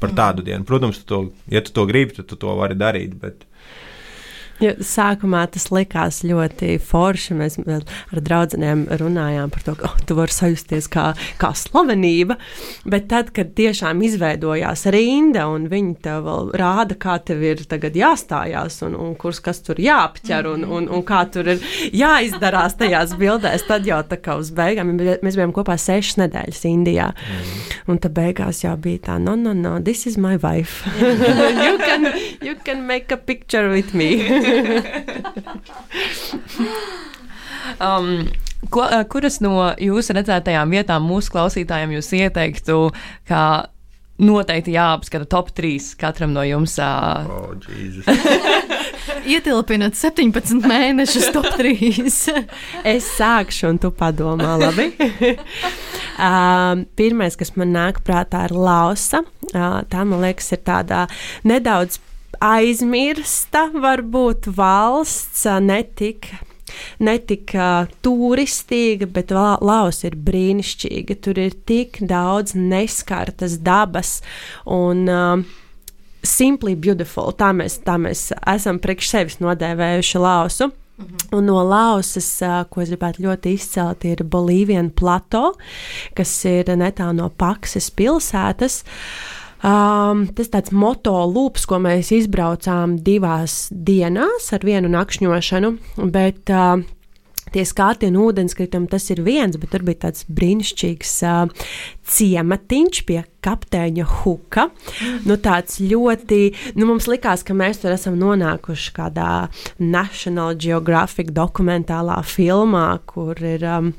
par 0.00 0.12
tādu 0.16 0.44
dienu. 0.44 0.66
Protams, 0.68 1.00
tu 1.02 1.08
to, 1.08 1.20
ja 1.52 1.62
tu 1.64 1.72
to 1.76 1.86
gribi, 1.88 2.18
tad 2.18 2.28
tu 2.30 2.38
to 2.40 2.52
vari 2.58 2.76
darīt. 2.78 3.14
Bet, 3.20 3.46
Jo 4.62 4.72
sākumā 4.80 5.42
tas 5.52 5.68
likās 5.74 6.22
ļoti 6.24 6.76
forši. 6.80 7.36
Mēs 7.36 7.58
ar 7.66 8.20
draugiem 8.24 8.86
runājām 9.00 9.52
par 9.52 9.64
to, 9.66 9.74
ka 9.76 9.90
oh, 9.90 9.96
tu 10.08 10.16
vari 10.16 10.32
sajusties 10.32 10.88
kā, 10.92 11.10
kā 11.40 11.50
slavenība. 11.56 12.38
Bet 12.88 13.08
tad, 13.12 13.32
kad 13.36 13.52
tiešām 13.58 14.00
izveidojās 14.06 14.86
rinda 14.94 15.46
un 15.52 15.68
viņi 15.72 15.94
tev 16.06 16.30
rāda, 16.56 16.96
kā 16.96 17.18
tev 17.20 17.44
ir 17.44 17.62
jāstājās 17.96 18.80
un, 18.86 18.96
un 18.96 19.14
kurs, 19.18 19.42
kas 19.44 19.60
tur 19.66 19.80
jāapķer 19.82 20.48
un, 20.54 20.64
un, 20.64 20.88
un 20.88 21.04
kā 21.06 21.24
tur 21.32 21.52
ir 21.52 21.62
jāizdarās 21.92 22.78
tajās 22.80 23.16
bildēs, 23.20 23.66
tad 23.68 23.86
jau 23.88 24.00
tā 24.08 24.20
kā 24.22 24.38
uz 24.40 24.52
beigām 24.56 24.94
mēs 24.96 25.36
bijām 25.36 25.52
kopā 25.56 25.76
sešas 25.80 26.20
nedēļas 26.22 26.64
Indijā. 26.66 27.10
Mm. 27.12 27.52
Un 27.92 28.00
tad 28.02 28.16
beigās 28.16 28.62
jau 28.64 28.74
bija 28.80 29.04
tā, 29.10 29.18
no, 29.22 29.36
no, 29.38 29.52
no, 29.56 29.76
this 29.80 30.06
is 30.08 30.16
my 30.18 30.36
wife. 30.40 30.82
you, 31.00 31.76
can, 31.78 32.08
you 32.46 32.56
can 32.64 32.86
make 32.86 33.12
a 33.12 33.16
picture 33.16 33.68
with 33.70 33.94
me. 33.94 34.45
um, 37.86 38.10
ko, 38.70 38.86
uh, 38.86 39.02
kuras 39.10 39.40
no 39.44 39.52
jūsu 39.80 40.14
redzētajām 40.16 40.68
vietām 40.76 41.02
mūsu 41.06 41.32
klausītājiem 41.34 41.90
jūs 41.98 42.08
ieteiktu, 42.20 42.76
kā 43.28 43.42
noteikti 44.16 44.72
jāapskata 44.72 45.26
top 45.28 45.50
3 45.56 45.94
katram 46.00 46.32
no 46.36 46.42
jums? 46.46 46.78
Uh... 46.80 46.86
oh, 47.28 47.52
Ietilpinot 49.26 49.94
17 49.98 50.62
mēnešus 50.64 51.32
top 51.34 51.48
3. 51.58 52.06
es 52.94 53.04
sākšu, 53.16 53.68
un 53.72 53.76
tu 53.82 53.88
padomā, 53.94 54.56
labi. 54.60 54.86
uh, 54.96 56.74
pirmais, 56.98 57.34
kas 57.38 57.50
man 57.60 57.70
nāk 57.76 57.94
prātā, 58.06 58.38
ir 58.48 58.54
lausa. 58.56 59.18
Uh, 59.52 59.82
tā, 59.90 59.98
man 60.08 60.20
liekas, 60.24 60.48
ir 60.56 60.60
tāda 60.66 60.98
nedaudz 61.46 62.00
aizmirsta 62.42 63.68
varbūt 63.74 64.50
valsts, 64.56 65.46
netik. 65.62 66.32
Netik 67.00 67.52
uh, 67.54 67.86
turistīga, 68.04 69.06
bet 69.08 69.30
Laos 69.32 70.02
ir 70.04 70.16
brīnišķīga. 70.26 71.16
Tur 71.24 71.38
ir 71.40 71.54
tik 71.68 72.00
daudz 72.04 72.56
neskartas 72.58 73.54
dabas 73.64 74.18
un 74.66 75.06
uh, 75.08 75.44
simply 76.26 76.74
beautiful. 76.74 77.30
Tā 77.38 77.52
mēs, 77.56 77.78
tā 77.86 77.94
mēs 78.02 78.28
esam 78.42 78.82
priekš 78.82 79.12
sevis 79.14 79.38
nodēvējuši 79.44 80.24
Laosu. 80.24 80.72
Mhm. 80.96 81.30
Un 81.36 81.48
no 81.48 81.60
Lausas, 81.60 82.28
ko 82.72 82.82
es 82.82 82.90
gribētu 82.90 83.26
ļoti 83.28 83.54
izcelt, 83.56 84.04
ir 84.08 84.24
Bolīvijas 84.24 84.90
plato, 84.96 85.50
kas 86.16 86.32
ir 86.48 86.72
netālu 86.76 87.20
no 87.20 87.30
Paksas 87.30 87.90
pilsētas. 87.94 88.82
Uh, 88.82 89.35
Um, 89.64 90.26
tas 90.36 90.50
tāds 90.52 90.72
moto 90.74 91.14
lūps, 91.30 91.64
ko 91.68 91.80
mēs 91.80 92.12
izbraucām 92.12 92.98
divās 93.02 93.66
dienās 93.72 94.50
ar 94.52 94.66
vienu 94.66 94.90
nakšņošanu, 94.92 95.72
bet 96.12 96.52
uh, 96.52 96.82
tie 97.54 97.64
skati 97.64 98.10
un 98.10 98.18
ūdenskritumi 98.20 98.90
tas 98.92 99.08
ir 99.14 99.22
viens, 99.24 99.56
bet 99.56 99.72
tur 99.72 99.84
bija 99.86 100.06
tāds 100.06 100.26
brīnišķīgs 100.28 101.14
uh, 101.24 101.68
ciematiņš 102.06 103.02
pie 103.08 103.22
kapteiņa 103.46 104.06
Huka. 104.20 104.68
Nu, 105.24 105.38
tāds 105.40 105.80
ļoti, 105.80 106.40
nu, 106.76 106.90
mums 106.90 107.08
likās, 107.10 107.46
ka 107.46 107.56
mēs 107.56 107.80
tur 107.82 107.94
esam 107.96 108.18
nonākuši 108.20 108.96
kādā 108.96 109.30
National 109.80 110.58
Geographic 110.60 111.32
dokumentālā 111.36 112.20
filmā, 112.26 112.90
kur 113.08 113.40
ir. 113.40 113.64
Um, 113.64 113.94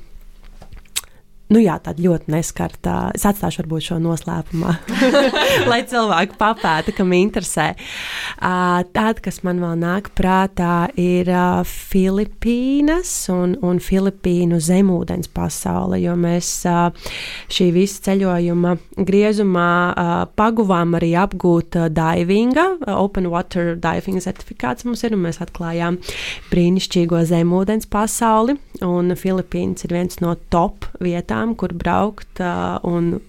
Nu 1.48 1.62
jā, 1.64 1.78
tāda 1.80 2.04
ļoti 2.04 2.32
neskarta. 2.34 2.94
Es 3.16 3.24
atstāšu 3.28 3.62
varbūt 3.62 3.86
šo 3.86 3.98
noslēpumā, 4.04 4.74
lai 5.72 5.80
cilvēki 5.88 6.36
papēta, 6.36 6.92
kam 6.92 7.14
interesē. 7.16 7.70
Tāda, 8.36 9.22
kas 9.24 9.40
man 9.48 9.62
vēl 9.64 9.78
nāk 9.80 10.10
prātā, 10.18 10.90
ir 11.00 11.32
Filipīnas 11.72 13.14
un, 13.32 13.56
un 13.64 13.80
Filipīnu 13.80 14.60
zemūdens 14.60 15.32
pasaule, 15.32 16.02
jo 16.04 16.18
mēs 16.20 16.50
šī 17.56 17.70
visa 17.78 18.04
ceļojuma 18.10 18.76
griezumā 19.08 19.70
paguvām 20.36 21.00
arī 21.00 21.14
apgūt 21.16 21.80
divinga, 21.96 22.68
open 22.92 23.32
water 23.32 23.78
diving 23.80 24.20
certifikāts 24.20 24.84
mums 24.84 25.06
ir, 25.08 25.16
un 25.16 25.24
mēs 25.30 25.40
atklājām 25.48 26.02
brīnišķīgo 26.52 27.24
zemūdens 27.32 27.88
pasauli, 27.88 28.60
un 28.84 29.16
Filipīnas 29.16 29.88
ir 29.88 29.96
viens 29.96 30.20
no 30.20 30.36
top 30.52 30.92
vietām 31.00 31.37
vietām, 31.38 31.56
kur 31.56 31.73
braukt 31.73 32.39
un 32.84 33.19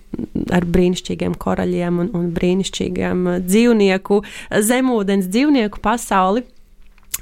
ar 0.51 0.65
brīnišķīgiem 0.65 1.37
koraļiem 1.39 1.99
un, 2.01 2.11
un 2.15 2.31
brīnišķīgiem 2.33 3.45
dzīvnieku, 3.47 4.23
zemūdens 4.51 5.29
dzīvnieku 5.29 5.81
pasauli. 5.81 6.45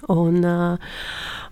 Un, 0.09 0.45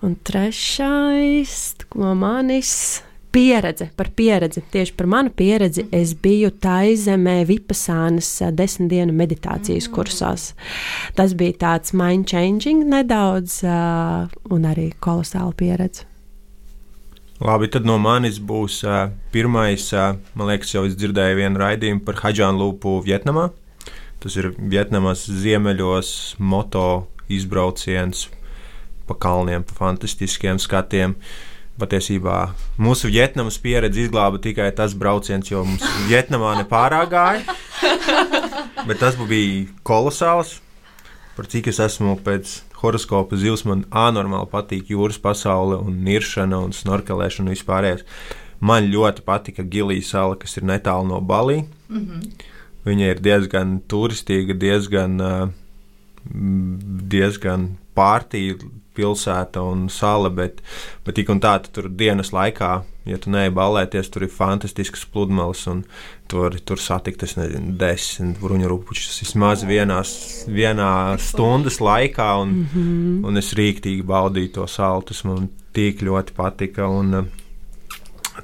un 0.05 0.14
trešais 0.23 1.75
no 1.97 2.14
manis 2.14 3.03
pieredze, 3.33 3.88
par 3.97 4.11
pieredzi. 4.14 4.62
Tieši 4.70 4.94
par 4.94 5.07
manu 5.07 5.33
pieredzi 5.35 5.87
es 5.90 6.14
biju 6.14 6.53
Taizemē 6.53 7.42
Vipasānas 7.49 8.31
desmit 8.55 8.92
dienu 8.92 9.16
meditācijas 9.16 9.88
kursās. 9.90 10.53
Tas 11.16 11.35
bija 11.35 11.59
tāds 11.59 11.97
mind 11.97 12.29
changing 12.31 12.85
nedaudz 12.87 13.64
un 13.64 14.70
arī 14.70 14.92
kolosāla 15.01 15.55
pieredze. 15.57 16.13
Labi, 17.42 17.66
tad 17.66 17.83
no 17.83 17.97
manis 17.99 18.37
būs 18.38 18.77
uh, 18.87 19.09
pirmais, 19.35 19.88
uh, 19.90 20.14
man 20.38 20.53
liekas, 20.53 20.70
jau 20.70 20.85
es 20.87 20.94
dzirdēju 20.94 21.40
vienu 21.40 21.59
raidījumu 21.59 22.05
par 22.07 22.20
Hadžānu 22.23 22.61
Lūpu 22.61 23.01
Vietnamā. 23.03 23.49
Tas 24.23 24.37
ir 24.38 24.53
Vietnamas 24.55 25.27
ziemeļos 25.27 26.37
moto 26.38 27.09
izbrauciens 27.27 28.29
pa 29.09 29.16
kalniem, 29.18 29.66
pa 29.66 29.75
fantastiskiem 29.83 30.62
skatiem. 30.62 31.18
Patiesībā 31.75 32.55
mūsu 32.79 33.11
Vietnamas 33.11 33.59
pieredze 33.59 34.05
izglāba 34.05 34.38
tikai 34.38 34.70
tas 34.79 34.94
brauciens, 34.94 35.51
jo 35.51 35.64
mums 35.66 35.83
Vietnamā 36.07 36.55
nepārāk 36.61 37.11
gāja. 37.11 37.57
Bet 38.87 39.03
tas 39.03 39.18
bija 39.18 39.66
kolosāls. 39.83 40.61
Par 41.35 41.49
cik 41.51 41.68
es 41.73 41.81
esmu 41.83 42.14
pēc 42.23 42.61
horoskopa 42.79 43.37
zivs 43.40 43.64
man 43.66 43.83
anormāli 43.90 44.51
patīk 44.53 44.92
jūras 44.92 45.18
pasaule 45.18 45.81
un 45.83 45.97
niršana 46.07 46.61
un 46.62 46.75
snorkelēšana 46.77 47.49
un 47.49 47.55
vispārējais. 47.57 48.05
Man 48.64 48.87
ļoti 48.92 49.25
patika 49.27 49.64
Gilijas 49.66 50.12
sala, 50.14 50.38
kas 50.40 50.57
ir 50.57 50.66
netālu 50.68 51.09
no 51.09 51.20
Balī. 51.20 51.64
Mm 51.88 52.05
-hmm. 52.07 52.47
Viņa 52.85 53.11
ir 53.11 53.20
diezgan 53.20 53.81
turistīga, 53.88 54.55
diezgan, 54.55 55.20
diezgan 57.14 57.68
pārtīva 57.97 58.70
pilsēta 58.97 59.63
un 59.65 59.89
sala, 59.93 60.31
bet, 60.31 60.61
bet 61.05 61.19
tik 61.19 61.31
un 61.35 61.41
tā 61.43 61.57
tur 61.67 61.89
dienas 61.91 62.33
laikā, 62.35 62.73
ja 63.09 63.19
tu 63.21 63.33
neej 63.33 63.53
balēties, 63.55 64.09
tur 64.13 64.25
ir 64.27 64.33
fantastisks 64.33 65.05
pludmales 65.13 65.67
un 65.71 65.85
tur, 66.31 66.57
tur 66.65 66.81
satikt, 66.81 67.27
es 67.27 67.37
nezinu, 67.37 67.75
desmit 67.81 68.41
bruņurupučus 68.43 69.21
vismaz 69.25 69.65
vienās, 69.69 70.15
vienā 70.49 70.91
stundas 71.21 71.81
laikā, 71.85 72.31
un, 72.43 72.49
mm 72.49 72.67
-hmm. 72.75 73.25
un 73.29 73.37
es 73.37 73.53
rīktīgi 73.55 74.03
baudīju 74.03 74.53
to 74.59 74.67
salu, 74.67 75.03
tas 75.03 75.25
man 75.25 75.49
tik 75.73 76.03
ļoti 76.03 76.33
patika. 76.37 76.89
Un, 76.89 77.27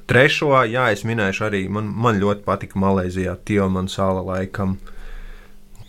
Trešo, 0.06 0.52
jā, 0.70 0.92
es 0.92 1.02
minēšu 1.04 1.44
arī, 1.48 1.68
man, 1.68 1.84
man 1.84 2.20
ļoti 2.20 2.44
patika 2.46 2.78
Malēzijā, 2.78 3.36
Tielmana 3.44 3.88
sala 3.88 4.22
laikam, 4.22 4.78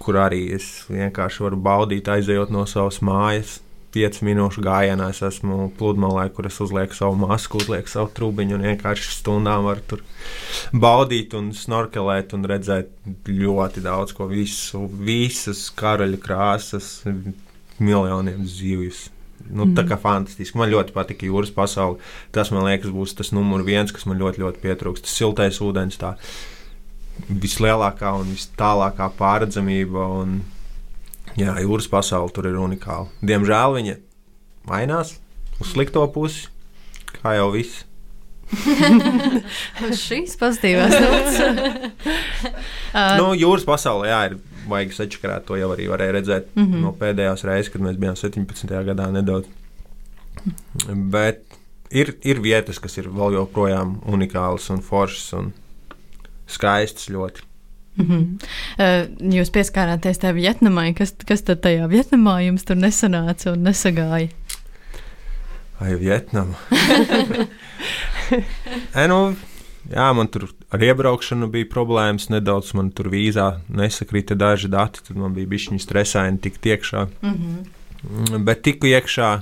kur 0.01 0.17
arī 0.17 0.55
es 0.55 0.85
vienkārši 0.89 1.43
varu 1.45 1.57
baudīt, 1.57 2.09
aizejot 2.09 2.49
no 2.49 2.65
savas 2.65 3.01
mājas, 3.05 3.59
5 3.91 4.21
minūšu 4.27 4.63
gājienā 4.65 5.09
es 5.11 5.21
esmu 5.25 5.69
pludmalē, 5.79 6.29
kur 6.35 6.47
es 6.47 6.59
uzlieku 6.63 6.95
savu 6.95 7.17
masku, 7.19 7.59
uzlieku 7.61 7.91
savu 7.91 8.11
trūciņu 8.17 8.57
un 8.57 8.67
vienkārši 8.69 9.15
stundām 9.17 9.67
varu 9.67 9.83
tur 9.87 10.03
baudīt 10.71 11.35
un 11.37 11.51
snorkelēt 11.55 12.35
un 12.37 12.47
redzēt 12.47 12.93
ļoti 13.27 13.83
daudz 13.83 14.15
ko, 14.15 14.29
visu, 14.31 14.85
visas 14.91 15.67
karaļa 15.75 16.21
krāsas, 16.23 16.93
miljoniem 17.81 18.45
zivju. 18.47 18.93
Nu, 19.49 19.65
mm. 19.65 19.75
Tā 19.75 19.83
kā 19.89 19.97
fantastiski. 19.99 20.57
Man 20.59 20.69
ļoti 20.71 20.93
patika 20.95 21.25
jūras 21.27 21.51
pasaule. 21.55 21.99
Tas, 22.35 22.51
man 22.53 22.67
liekas, 22.67 22.93
būs 22.93 23.15
tas 23.17 23.31
numurs 23.33 23.65
viens, 23.67 23.91
kas 23.91 24.05
man 24.07 24.21
ļoti, 24.21 24.43
ļoti 24.43 24.61
pietrūkst. 24.63 25.07
Tas 25.07 25.15
siltais 25.17 25.57
ūdens, 25.63 25.97
tā 26.01 26.13
vislielākā 27.27 28.13
un 28.21 28.31
vis 28.35 28.47
tālākā 28.59 29.09
pārredzamība. 29.17 30.05
Un, 30.21 30.37
Jā, 31.39 31.55
jūras 31.63 31.87
pasaule 31.91 32.31
tur 32.35 32.49
ir 32.49 32.57
unikāla. 32.59 33.07
Diemžēl 33.23 33.77
viņa 33.77 33.95
mainās 34.67 35.15
uz 35.61 35.71
slikto 35.71 36.03
pusi, 36.13 36.49
kā 37.21 37.35
jau 37.37 37.51
viss. 37.55 37.85
Šīs 40.03 40.35
pozitīvās 40.39 40.95
nots. 40.99 41.37
nu, 43.21 43.31
jūras 43.39 43.63
pasaulē, 43.67 44.09
jā, 44.11 44.19
ir 44.31 44.37
vajag 44.71 44.97
sačakarēt. 44.97 45.47
To 45.47 45.59
jau 45.59 45.71
arī 45.75 45.87
varēja 45.91 46.17
redzēt 46.17 46.51
mm 46.55 46.65
-hmm. 46.65 46.83
no 46.83 46.91
pēdējās 46.99 47.45
reizes, 47.47 47.71
kad 47.71 47.85
mēs 47.85 47.99
bijām 48.01 48.17
17. 48.19 48.75
gadā 48.91 49.07
nedaudz. 49.11 49.47
Bet 51.13 51.43
ir, 51.91 52.15
ir 52.23 52.41
vietas, 52.41 52.79
kas 52.79 52.97
ir 52.97 53.07
vēl 53.07 53.37
joprojām 53.39 53.99
unikālas 54.07 54.69
un 54.73 54.81
foršas 54.81 55.33
un 55.39 55.53
skaistas 56.47 57.09
ļoti. 57.09 57.47
Mm 57.97 58.05
-hmm. 58.07 58.21
uh, 58.79 59.33
jūs 59.35 59.51
pieskārāties 59.51 60.21
tajā 60.21 60.33
Vietnamai. 60.33 60.93
Kas, 60.93 61.13
kas 61.27 61.41
tad 61.41 61.61
tajā 61.61 61.89
Vietnamā 61.91 62.39
jums 62.45 62.63
tur 62.63 62.75
nesanāca 62.75 63.51
un 63.51 63.67
nesagāja? 63.67 64.29
Ai, 65.81 65.95
Vietnama. 65.95 66.53
e, 69.01 69.07
nu, 69.07 69.35
jā, 69.89 70.13
man 70.13 70.27
tur 70.27 70.49
ar 70.69 70.83
iebraukšanu 70.83 71.47
bija 71.47 71.65
problēmas 71.65 72.29
nedaudz. 72.29 72.73
Man 72.77 72.91
tur 72.91 73.09
vīzā 73.09 73.59
nesakrita 73.67 74.35
daži 74.35 74.67
dati, 74.67 75.01
tad 75.07 75.17
man 75.17 75.33
bija 75.33 75.47
bišķiņi 75.47 75.79
stresaini 75.79 76.37
tikt 76.37 76.65
iekšā. 76.65 77.07
Mm 77.21 77.33
-hmm. 77.33 78.43
Bet 78.45 78.61
tiku 78.61 78.87
iekšā 78.87 79.41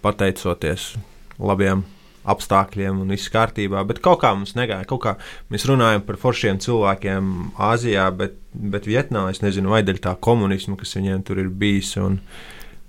pateicoties 0.00 0.96
labiem 1.38 1.84
apstākļiem 2.28 3.00
un 3.02 3.12
viss 3.14 3.30
kārtībā. 3.32 3.84
Bet 3.88 4.00
kaut 4.04 4.22
kā 4.22 4.32
mums 4.36 4.54
negāja. 4.58 4.86
Kaut 4.88 5.02
kā 5.04 5.14
mēs 5.52 5.66
runājam 5.68 6.04
par 6.06 6.18
foršiem 6.20 6.60
cilvēkiem 6.64 7.32
Āzijā, 7.68 8.08
bet, 8.16 8.38
bet 8.52 8.88
Vietnamā 8.90 9.32
es 9.34 9.42
nezinu, 9.44 9.72
vai 9.74 9.82
dēļ 9.86 10.02
tā 10.04 10.14
komunisma, 10.24 10.78
kas 10.80 10.96
viņiem 10.98 11.24
tur 11.26 11.42
ir 11.42 11.50
bijis, 11.50 11.94
un 12.00 12.20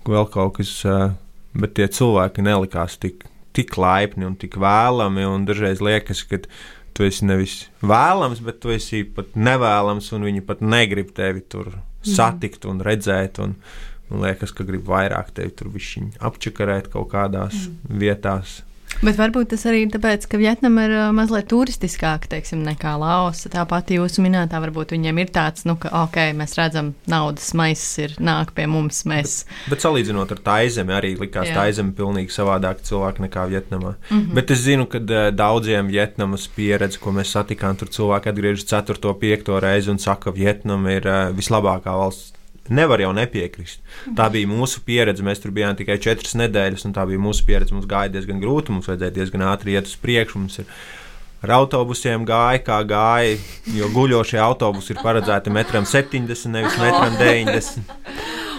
vēl 0.07 0.29
kaut 0.33 0.59
kas. 0.59 0.75
Bet 1.59 1.73
tie 1.79 1.87
cilvēki 1.89 2.43
nelikās 2.45 2.99
tik, 3.01 3.23
tik 3.57 3.73
laipni 3.81 4.27
un 4.27 4.35
tik 4.37 4.59
vēlami, 4.61 5.23
un 5.25 5.47
dažreiz 5.49 5.81
liekas, 5.81 6.21
ka 6.29 6.37
tu 6.93 7.07
esi 7.07 7.25
nevis 7.25 7.55
vēlams, 7.81 8.43
bet 8.45 8.59
tu 8.61 8.69
esi 8.75 9.01
pat 9.15 9.33
nevēlams, 9.33 10.11
un 10.13 10.27
viņi 10.27 10.45
pat 10.45 10.61
negrib 10.61 11.09
tevi 11.17 11.41
tur 11.41 11.71
mm. 11.73 12.11
satikt 12.13 12.69
un 12.69 12.83
redzēt. 12.85 13.41
Un, 13.41 13.57
Man 14.09 14.23
liekas, 14.25 14.49
ka 14.57 14.65
grib 14.65 14.87
vairāk 14.89 15.29
tevi 15.37 15.51
tur 15.53 15.69
apčakarēt 16.25 16.89
kaut 16.89 17.11
kādās 17.11 17.53
mm. 17.53 17.99
vietās, 18.01 18.55
Bet 18.99 19.15
varbūt 19.15 19.53
tas 19.53 19.61
arī 19.69 19.85
tāpēc, 19.91 20.25
ka 20.27 20.37
Vietnama 20.41 20.83
ir 20.87 20.93
uh, 20.97 21.03
mazliet 21.15 21.47
turistiskāka 21.51 22.27
teiksim, 22.33 22.65
nekā 22.67 22.97
Laosa. 22.99 23.47
Tāpat 23.53 23.93
jūsu 23.95 24.23
minētā, 24.25 24.59
varbūt 24.59 24.91
viņiem 24.95 25.21
ir 25.23 25.29
tāds, 25.35 25.63
nu, 25.69 25.77
ka, 25.79 25.91
ok, 26.03 26.17
mēs 26.35 26.57
redzam, 26.59 26.91
naudas 27.09 27.53
maisis 27.55 27.93
ir 28.03 28.15
nāk 28.19 28.51
pie 28.57 28.65
mums. 28.67 29.05
Mēs... 29.07 29.43
Bet, 29.45 29.69
bet 29.75 29.85
salīdzinot 29.85 30.33
ar 30.35 30.41
Taizemi, 30.49 30.95
arī 30.97 31.13
likās 31.19 31.47
Jā. 31.47 31.55
Taizemi 31.61 31.95
pilnīgi 31.95 32.35
savādāk 32.35 32.83
cilvēki 32.89 33.23
nekā 33.29 33.45
Vietnamā. 33.53 33.93
Mm 34.09 34.17
-hmm. 34.17 34.33
Bet 34.35 34.51
es 34.51 34.65
zinu, 34.65 34.89
ka 34.91 34.99
uh, 34.99 35.29
daudziem 35.31 35.87
Vietnamas 35.87 36.49
pieredze, 36.55 36.99
ko 36.99 37.15
mēs 37.15 37.31
satikām, 37.37 37.79
tur 37.79 37.87
cilvēki 37.87 38.33
atgriežas 38.33 38.67
4. 38.67 38.99
un 39.07 39.19
5. 39.21 39.59
reizi 39.59 39.91
un 39.91 39.99
saka, 39.99 40.19
ka 40.29 40.35
Vietnama 40.35 40.91
ir 40.91 41.07
uh, 41.07 41.31
vislabākā 41.31 41.95
valsts 41.95 42.38
nevar 42.73 43.01
jau 43.03 43.11
nepiekrist. 43.15 43.81
Tā 44.17 44.29
bija 44.33 44.49
mūsu 44.49 44.83
pieredze. 44.85 45.25
Mēs 45.25 45.43
tur 45.43 45.53
bijām 45.55 45.77
tikai 45.79 45.99
četras 46.01 46.37
nedēļas, 46.39 46.85
un 46.87 46.95
tā 46.95 47.05
bija 47.09 47.21
mūsu 47.21 47.45
pieredze. 47.47 47.75
Mums 47.75 47.89
gāja 47.89 48.13
diezgan 48.13 48.41
grūti, 48.43 48.75
mums 48.75 48.89
vajadzēja 48.89 49.15
diezgan 49.19 49.45
ātri 49.49 49.77
iet 49.77 49.89
uz 49.89 49.97
priekšu. 49.99 50.47
Ar 51.39 51.53
autobusiem 51.55 52.25
gāja, 52.27 52.59
kā 52.65 52.81
gāja, 52.83 53.37
jo 53.71 53.87
guļošie 53.93 54.41
autobusi 54.43 54.91
ir 54.91 54.99
paredzēti 54.99 55.53
metram 55.55 55.85
70, 55.87 56.51
nevis 56.51 56.75
metram 56.81 57.15
90. 57.15 57.93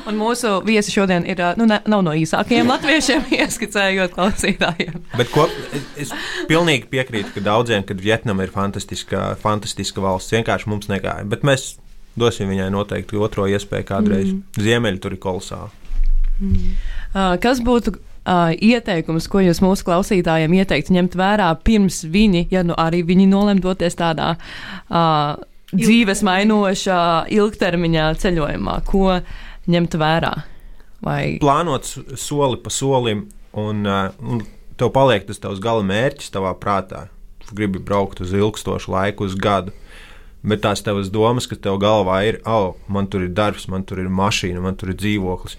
Un 0.08 0.16
mūsu 0.16 0.54
viesi 0.64 0.94
šodien 0.94 1.26
ir 1.28 1.42
nu, 1.60 1.66
ne, 1.68 1.80
nav 1.90 2.00
no 2.06 2.14
īsākajiem 2.16 2.70
latviešiem, 2.72 3.26
ieskicējot 3.42 4.14
klausītājiem. 4.16 4.96
Bet 5.12 5.28
ko, 5.34 5.44
es, 6.00 6.14
pilnīgi 6.48 6.88
piekrītu 6.90 7.36
ka 7.36 7.44
daudziem, 7.44 7.84
ka 7.86 7.96
Vietnama 7.98 8.46
ir 8.46 8.54
fantastiska, 8.54 9.34
fantastiska 9.42 10.00
valsts. 10.00 10.32
Vienkārši 10.34 10.72
mums 10.72 10.88
negāja. 10.90 11.26
Bet 11.28 11.44
mēs 11.46 11.74
dosim 12.18 12.50
viņai 12.50 12.70
noteikti 12.74 13.18
otro 13.20 13.46
iespēju 13.50 13.86
kādreiz. 13.88 14.30
Mm. 14.32 14.62
Ziemeļi 14.64 15.02
tur 15.02 15.16
ir 15.16 15.22
kolosāli. 15.22 15.70
Mm. 16.40 16.72
Uh, 17.10 17.34
kas 17.42 17.60
būtu 17.64 17.94
uh, 17.96 18.50
ieteikums, 18.54 19.28
ko 19.30 19.42
jūs 19.44 19.62
mūsu 19.64 19.86
klausītājiem 19.88 20.54
ieteiktu 20.60 20.96
ņemt 20.96 21.16
vērā 21.20 21.50
pirms 21.64 22.02
viņi, 22.10 22.46
ja 22.52 22.64
nu 22.66 22.76
arī 22.80 23.02
viņi 23.06 23.28
nolem 23.30 23.60
doties 23.62 23.98
tādā 23.98 24.32
uh, 24.36 25.36
dzīves 25.74 26.24
mainošā 26.26 27.02
ilgtermiņā 27.36 28.06
ceļojumā, 28.22 28.80
ko 28.88 29.20
ņemt 29.70 29.98
vērā? 30.00 30.32
Vai... 31.04 31.20
Plānot 31.40 31.86
soli 32.20 32.58
pa 32.60 32.72
solim, 32.72 33.28
un, 33.56 33.84
uh, 33.88 34.10
un 34.20 34.42
tev 34.80 34.92
paliek 34.96 35.28
tas 35.28 35.40
tavs 35.40 35.62
gala 35.62 35.84
mērķis 35.86 36.32
tavā 36.34 36.52
prātā. 36.60 37.06
Tu 37.44 37.56
gribi 37.56 37.80
braukt 37.82 38.20
uz 38.24 38.34
ilgstošu 38.36 38.92
laiku, 38.92 39.28
uz 39.28 39.36
gadu. 39.38 39.72
Uh, 39.72 39.89
Bet 40.40 40.62
tās 40.64 40.80
tavas 40.84 41.10
domas, 41.12 41.46
kas 41.48 41.60
tev 41.60 41.76
galvā 41.82 42.22
ir, 42.24 42.40
oh, 42.48 42.76
man 42.88 43.08
tur 43.12 43.26
ir 43.26 43.32
darbs, 43.36 43.68
man 43.68 43.84
tur 43.84 44.00
ir 44.00 44.08
mašīna, 44.08 44.62
man 44.64 44.78
tur 44.80 44.94
ir 44.94 45.00
dzīvoklis. 45.00 45.58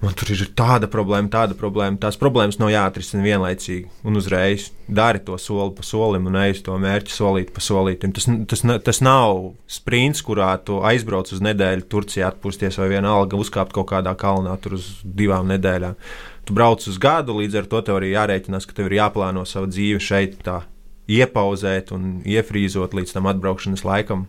Man 0.00 0.14
tur 0.16 0.30
ir 0.32 0.40
tāda 0.56 0.88
problēma, 0.88 1.28
tāda 1.28 1.52
problēma. 1.56 1.98
Tās 2.00 2.16
problēmas 2.16 2.56
nav 2.56 2.70
jāatrisina 2.72 3.20
vienlaicīgi 3.20 4.06
un 4.08 4.16
uzreiz. 4.16 4.70
Dari 4.88 5.20
to 5.26 5.36
soli 5.36 5.74
pa 5.76 5.84
solim 5.84 6.24
un 6.30 6.38
ej 6.40 6.54
uz 6.54 6.62
to 6.64 6.78
mērķi 6.80 7.12
solīt 7.12 7.52
pa 7.52 7.60
solītam. 7.60 8.14
Tas, 8.16 8.24
tas, 8.48 8.64
tas 8.86 9.02
nav 9.04 9.50
sprints, 9.68 10.24
kurā 10.24 10.54
tu 10.64 10.80
aizbrauc 10.88 11.28
uz 11.36 11.44
nedēļu 11.44 11.84
Turcijā, 11.92 12.32
atpūsties 12.32 12.80
vai 12.80 12.88
vienalga 12.94 13.36
uzkāpt 13.40 13.76
kaut 13.76 13.90
kādā 13.92 14.16
kalnā 14.16 14.56
tur 14.64 14.78
uz 14.80 14.88
divām 15.04 15.52
nedēļām. 15.52 16.00
Tu 16.48 16.56
brauc 16.56 16.88
uz 16.88 16.96
gadu, 16.96 17.36
līdz 17.42 17.60
ar 17.60 17.68
to 17.68 17.84
tev 17.84 18.00
arī 18.00 18.14
jārēķinās, 18.14 18.64
ka 18.64 18.80
tev 18.80 18.88
ir 18.88 19.02
jāplāno 19.02 19.44
savu 19.44 19.68
dzīvi 19.68 20.00
šeit 20.00 20.40
tā 20.48 20.62
iepauzēt 21.10 21.90
un 21.96 22.20
iefrīzot 22.28 22.94
līdz 22.96 23.16
tam 23.16 23.28
atbraukšanas 23.30 23.84
laikam. 23.86 24.28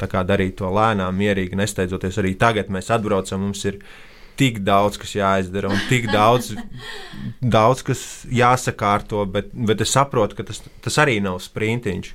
Tā 0.00 0.08
kā 0.10 0.24
darīt 0.26 0.56
to 0.58 0.70
lēnām, 0.74 1.14
mierīgi, 1.14 1.58
nesteidzoties. 1.58 2.18
Arī 2.18 2.34
tagad 2.38 2.72
mēs 2.72 2.90
atbraucam, 2.94 3.44
mums 3.46 3.62
ir 3.68 3.78
tik 4.38 4.58
daudz, 4.66 4.98
kas 4.98 5.14
jāizdara, 5.14 5.70
un 5.70 5.78
tik 5.88 6.08
daudz, 6.10 6.54
daudz 7.56 7.84
kas 7.86 8.02
jāsakārto, 8.26 9.22
bet, 9.30 9.52
bet 9.54 9.84
es 9.84 9.94
saprotu, 9.94 10.40
ka 10.40 10.48
tas, 10.48 10.64
tas 10.82 10.98
arī 11.02 11.20
nav 11.22 11.38
sprintiņš. 11.44 12.10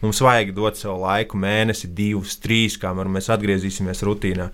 Mums 0.00 0.22
vajag 0.22 0.54
dot 0.54 0.78
sev 0.78 1.00
laiku, 1.02 1.36
mēnesi, 1.42 1.90
divus, 1.90 2.38
trīs, 2.40 2.78
kamēr 2.80 3.10
mēs 3.10 3.28
atgriezīsimies 3.34 4.04
rutīnā. 4.06 4.48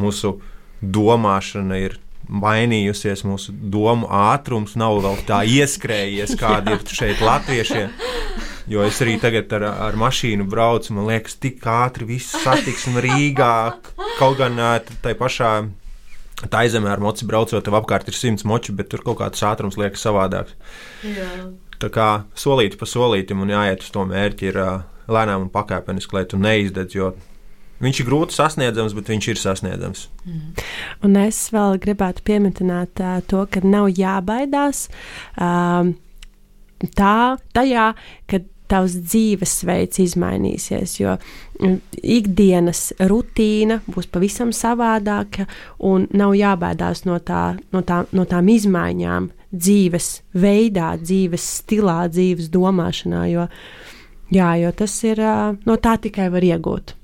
Mūsu 0.00 0.36
domāšana 0.80 1.80
ir 1.80 1.96
mainījusies, 2.30 3.24
mūsu 3.26 3.54
domu 3.72 4.08
ātrums 4.12 4.76
nav 4.78 5.00
vēl 5.04 5.22
tā 5.28 5.42
ieskrējies, 5.48 6.36
kāda 6.42 6.76
ir 6.76 6.84
šeit 6.86 7.24
latviešiem. 7.24 7.96
Jo 8.70 8.84
es 8.86 9.00
arī 9.02 9.16
tagad 9.18 9.50
ar, 9.58 9.64
ar 9.88 9.96
mašīnu 9.98 10.46
braucu, 10.50 10.94
man 10.94 11.08
liekas, 11.10 11.34
tik 11.42 11.64
ātri 11.66 12.06
viss 12.12 12.36
satiksme 12.44 13.02
Rīgā. 13.02 13.54
Kaut 14.20 14.38
gan 14.38 14.60
tai 15.02 15.16
pašā 15.18 15.54
tā 16.46 16.62
aizemē 16.64 16.92
ar 16.92 17.02
moci 17.02 17.26
braucot, 17.28 17.58
tev 17.66 17.76
apkārt 17.80 18.08
ir 18.08 18.16
simts 18.16 18.46
moči, 18.46 18.72
bet 18.76 18.92
tur 18.92 19.02
kaut 19.04 19.18
kāds 19.20 19.42
ātrums 19.44 19.78
liekas 19.80 20.06
savādāks. 20.06 20.54
Jā. 21.02 21.50
Tā 21.80 21.90
kā 21.92 22.08
solīti 22.38 22.78
pa 22.78 22.86
solītam 22.88 23.42
un 23.42 23.50
jāiet 23.50 23.82
uz 23.82 23.90
to 23.90 24.04
mērķi 24.06 24.48
ir 24.52 24.60
lēnām 25.10 25.48
un 25.48 25.52
pakāpeniski, 25.52 26.16
lai 26.20 26.24
tu 26.30 26.40
neizdedz, 26.40 26.96
Viņš 27.80 28.02
ir 28.02 28.08
grūti 28.10 28.36
sasniedzams, 28.36 28.92
bet 28.92 29.08
viņš 29.08 29.26
ir 29.32 29.38
sasniedzams. 29.40 30.02
Mm. 30.28 30.64
Un 31.08 31.16
es 31.16 31.38
vēl 31.48 31.78
gribētu 31.80 32.20
pieminēt 32.28 33.00
uh, 33.00 33.22
to, 33.24 33.46
ka 33.48 33.62
nav 33.64 33.88
jābaidās 33.96 34.82
uh, 35.40 35.88
tā, 36.96 37.16
tajā, 37.56 37.86
ka 38.28 38.42
tavs 38.70 38.94
dzīvesveids 39.02 40.00
izmainīsies, 40.04 40.94
jo 41.00 41.16
ikdienas 42.00 42.86
rutīna 43.10 43.80
būs 43.90 44.08
pavisam 44.12 44.54
savādāka, 44.56 45.48
un 45.78 46.06
nav 46.16 46.36
jābaidās 46.38 47.04
no, 47.08 47.18
tā, 47.18 47.56
no, 47.74 47.82
tā, 47.86 48.04
no 48.16 48.26
tām 48.30 48.48
izmaiņām 48.54 49.28
dzīves 49.50 50.12
veidā, 50.38 50.94
dzīves 51.02 51.50
stilā, 51.58 52.04
dzīves 52.12 52.48
domāšanā, 52.54 53.26
jo, 53.32 53.50
jā, 54.30 54.54
jo 54.62 54.72
tas 54.78 54.96
ir 55.04 55.20
no 55.66 55.76
tā 55.82 55.98
tikai 56.06 56.30
var 56.32 56.46
iegūt 56.46 56.94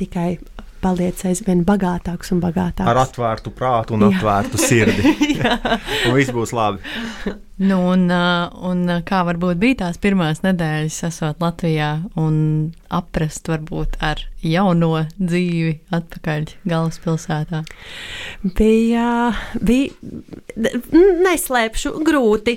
tikai 0.00 0.38
paliec 0.80 1.20
aizvien 1.28 1.62
bagātāks 1.66 2.32
un 2.34 2.40
bagātāks. 2.42 2.88
Ar 2.88 3.02
atvērtu 3.02 3.52
prātu 3.56 3.96
un 3.96 4.06
Jā. 4.06 4.14
atvērtu 4.16 4.60
sirdi. 4.60 5.14
un 6.08 6.16
viss 6.16 6.32
būs 6.34 6.54
labi. 6.56 6.80
Nu, 7.60 7.76
un, 7.92 8.06
un 8.70 8.92
kā 9.04 9.20
varbūt 9.28 9.60
bija 9.60 9.82
tās 9.82 10.00
pirmās 10.00 10.40
nedēļas, 10.46 11.02
esot 11.10 11.42
Latvijā, 11.44 11.90
un 12.16 12.36
aprast 12.88 13.50
varbūt 13.50 13.98
ar 14.02 14.22
jauno 14.40 15.04
dzīvi 15.18 15.74
atpakaļ 15.94 16.46
galvaspilsētā? 16.68 17.60
Bija, 18.56 19.08
bija 19.60 19.92
neslēpšu, 21.26 21.92
grūti. 22.06 22.56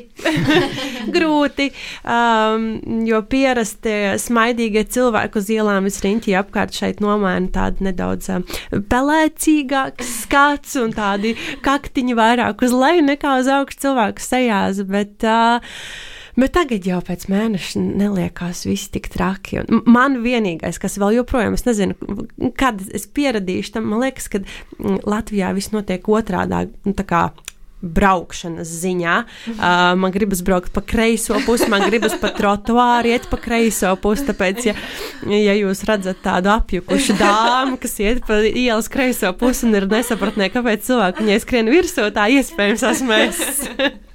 grūti, 1.16 1.70
um, 2.08 2.68
jo 3.08 3.20
pierasti 3.30 3.96
smaidīgie 4.22 4.86
cilvēki 4.96 5.40
uz 5.42 5.52
ielām 5.54 5.90
visriņķī 5.90 6.38
apkārt 6.40 6.80
šeit 6.80 7.04
nomaina 7.04 7.52
tādu 7.54 7.90
nedaudz 7.90 8.32
um, 8.34 8.48
pelēcīgāks 8.72 10.16
skats 10.24 10.78
un 10.80 10.96
tādi 10.96 11.36
kaktiņi 11.66 12.18
vairāk 12.18 12.64
uz 12.66 12.74
leju 12.74 13.06
nekā 13.12 13.38
uz 13.44 13.52
augšu 13.52 13.84
cilvēku 13.86 14.24
sejās, 14.24 14.82
bet 14.94 15.30
Bet 16.34 16.56
tagad 16.56 16.88
jau 16.90 16.98
pēc 17.06 17.28
mēneša 17.30 17.78
neliekās 17.78 18.64
viss 18.66 18.90
tik 18.90 19.06
traki. 19.14 19.60
Un 19.62 19.84
man 19.86 20.18
vienīgais, 20.24 20.80
kas 20.82 20.98
vēl 20.98 21.20
joprojām, 21.20 21.54
es 21.54 21.68
nezinu, 21.68 21.94
kad 22.58 22.82
es 22.90 23.06
pieradīšu 23.06 23.76
tam, 23.76 23.92
man 23.92 24.02
liekas, 24.02 24.32
ka 24.34 24.42
Latvijā 25.06 25.52
viss 25.54 25.70
notiek 25.76 26.10
otrādā. 26.10 26.66
Nu, 26.88 26.96
braukšanas 27.84 28.70
ziņā. 28.80 29.16
Uh, 29.52 29.92
man 30.00 30.14
gribas 30.16 30.42
braukt 30.46 30.72
pa 30.74 30.82
kreiso 30.88 31.36
pusi, 31.44 31.68
man 31.72 31.84
gribas 31.90 32.16
pa 32.22 32.32
trotuāru 32.36 33.12
iet 33.12 33.28
pa 33.32 33.40
kreiso 33.44 33.92
pusi. 34.00 34.24
Tāpēc, 34.30 34.62
ja, 34.70 34.76
ja 35.28 35.58
jūs 35.60 35.84
redzat 35.90 36.24
tādu 36.24 36.54
apjukušu 36.54 37.18
dāmu, 37.20 37.76
kas 37.84 38.00
iet 38.00 38.24
pa 38.28 38.40
ielas 38.48 38.88
kreiso 38.92 39.34
pusi 39.36 39.68
un 39.68 39.76
ir 39.78 39.90
nesapratnē, 39.92 40.50
kāpēc 40.56 40.88
cilvēki 40.88 41.26
viņai 41.26 41.44
skrien 41.44 41.72
virsū, 41.76 42.08
tā 42.16 42.30
iespējams 42.40 42.88
esmu 42.94 43.20
es. 43.20 43.44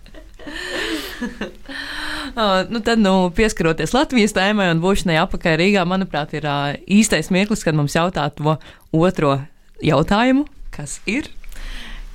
Uh, 2.35 2.63
nu 2.73 2.81
tad, 2.85 3.01
nu, 3.03 3.15
pieskaroties 3.35 3.95
Latvijas 3.97 4.37
tēmai 4.37 4.71
un 4.73 4.83
būšanai 4.83 5.19
apakaļ 5.23 5.59
Rīgā, 5.63 5.87
manuprāt, 5.89 6.35
ir 6.39 6.47
uh, 6.49 6.77
īstais 6.85 7.33
mirklis, 7.35 7.65
kad 7.67 7.77
mums 7.79 7.97
jautā 7.97 8.29
to 8.35 8.57
otro 8.95 9.39
jautājumu, 9.85 10.47
kas 10.75 10.99
ir. 11.11 11.31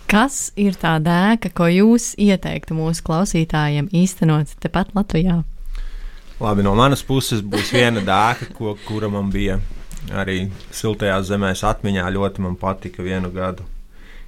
Kas 0.10 0.52
ir 0.60 0.76
tā 0.78 0.98
dēka, 1.02 1.50
ko 1.56 1.66
jūs 1.72 2.12
ieteiktu 2.22 2.76
mūsu 2.78 3.02
klausītājiem 3.08 3.90
īstenot 3.96 4.52
tepat 4.62 4.92
Latvijā? 4.94 5.42
Labi, 6.44 6.66
no 6.66 6.74
manas 6.78 7.02
puses 7.06 7.42
būs 7.42 7.72
viena 7.74 8.04
dēka, 8.04 8.52
ko, 8.58 8.76
kura 8.86 9.10
man 9.10 9.32
bija 9.34 9.60
arī 10.14 10.50
siltajās 10.76 11.30
zemēs 11.30 11.64
atmiņā. 11.66 12.06
Ļoti 12.14 12.44
man 12.46 12.58
patika 12.60 13.06
vienu 13.06 13.32
gadu 13.34 13.66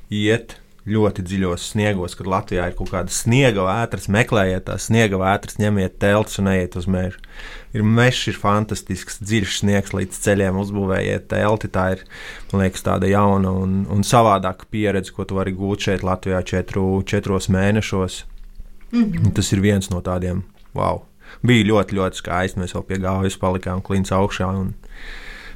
iet 0.09 0.55
ļoti 0.85 1.23
dziļos 1.25 1.63
sniegos, 1.71 2.13
kad 2.17 2.27
Latvijā 2.29 2.67
ir 2.69 2.75
kaut 2.77 2.91
kāda 2.93 3.13
sniega 3.13 3.63
vētras, 3.65 4.05
meklējiet 4.13 4.67
tās 4.67 4.85
sniega 4.89 5.17
vētras, 5.17 5.57
ņemiet 5.57 5.97
telts 6.01 6.37
un 6.41 6.51
ejiet 6.51 6.77
uz 6.77 6.85
mežu. 6.91 7.23
Ir 7.75 7.83
mežs, 7.83 8.27
ir 8.29 8.37
fantastisks, 8.39 9.17
dziļš 9.25 9.57
sniegs 9.63 9.95
līdz 9.97 10.19
ceļiem, 10.27 10.59
uzbūvējiet 10.61 11.25
telti. 11.33 11.71
Tā 11.73 11.87
ir, 11.95 12.05
man 12.51 12.63
liekas, 12.63 12.85
tāda 12.85 13.09
jauna 13.09 13.51
un, 13.63 13.81
un 13.91 14.05
savādāka 14.05 14.69
pieredze, 14.71 15.13
ko 15.15 15.25
tu 15.25 15.39
vari 15.39 15.55
gūt 15.57 15.89
šeit 15.89 16.05
Latvijā 16.05 16.43
četru, 16.45 17.01
četros 17.03 17.49
mēnešos. 17.49 18.23
Mm 18.91 19.03
-hmm. 19.03 19.35
Tas 19.35 19.51
ir 19.51 19.59
viens 19.65 19.89
no 19.89 20.01
tādiem, 20.01 20.45
wow! 20.73 21.03
Bija 21.45 21.65
ļoti, 21.65 21.97
ļoti 21.97 22.21
skaisti. 22.21 22.59
Mēs 22.59 22.75
vēl 22.75 22.83
pie 22.83 22.97
gājas 23.03 23.37
palikām 23.41 23.81
klints 23.81 24.11
augšā. 24.11 24.47
Un, 24.59 24.73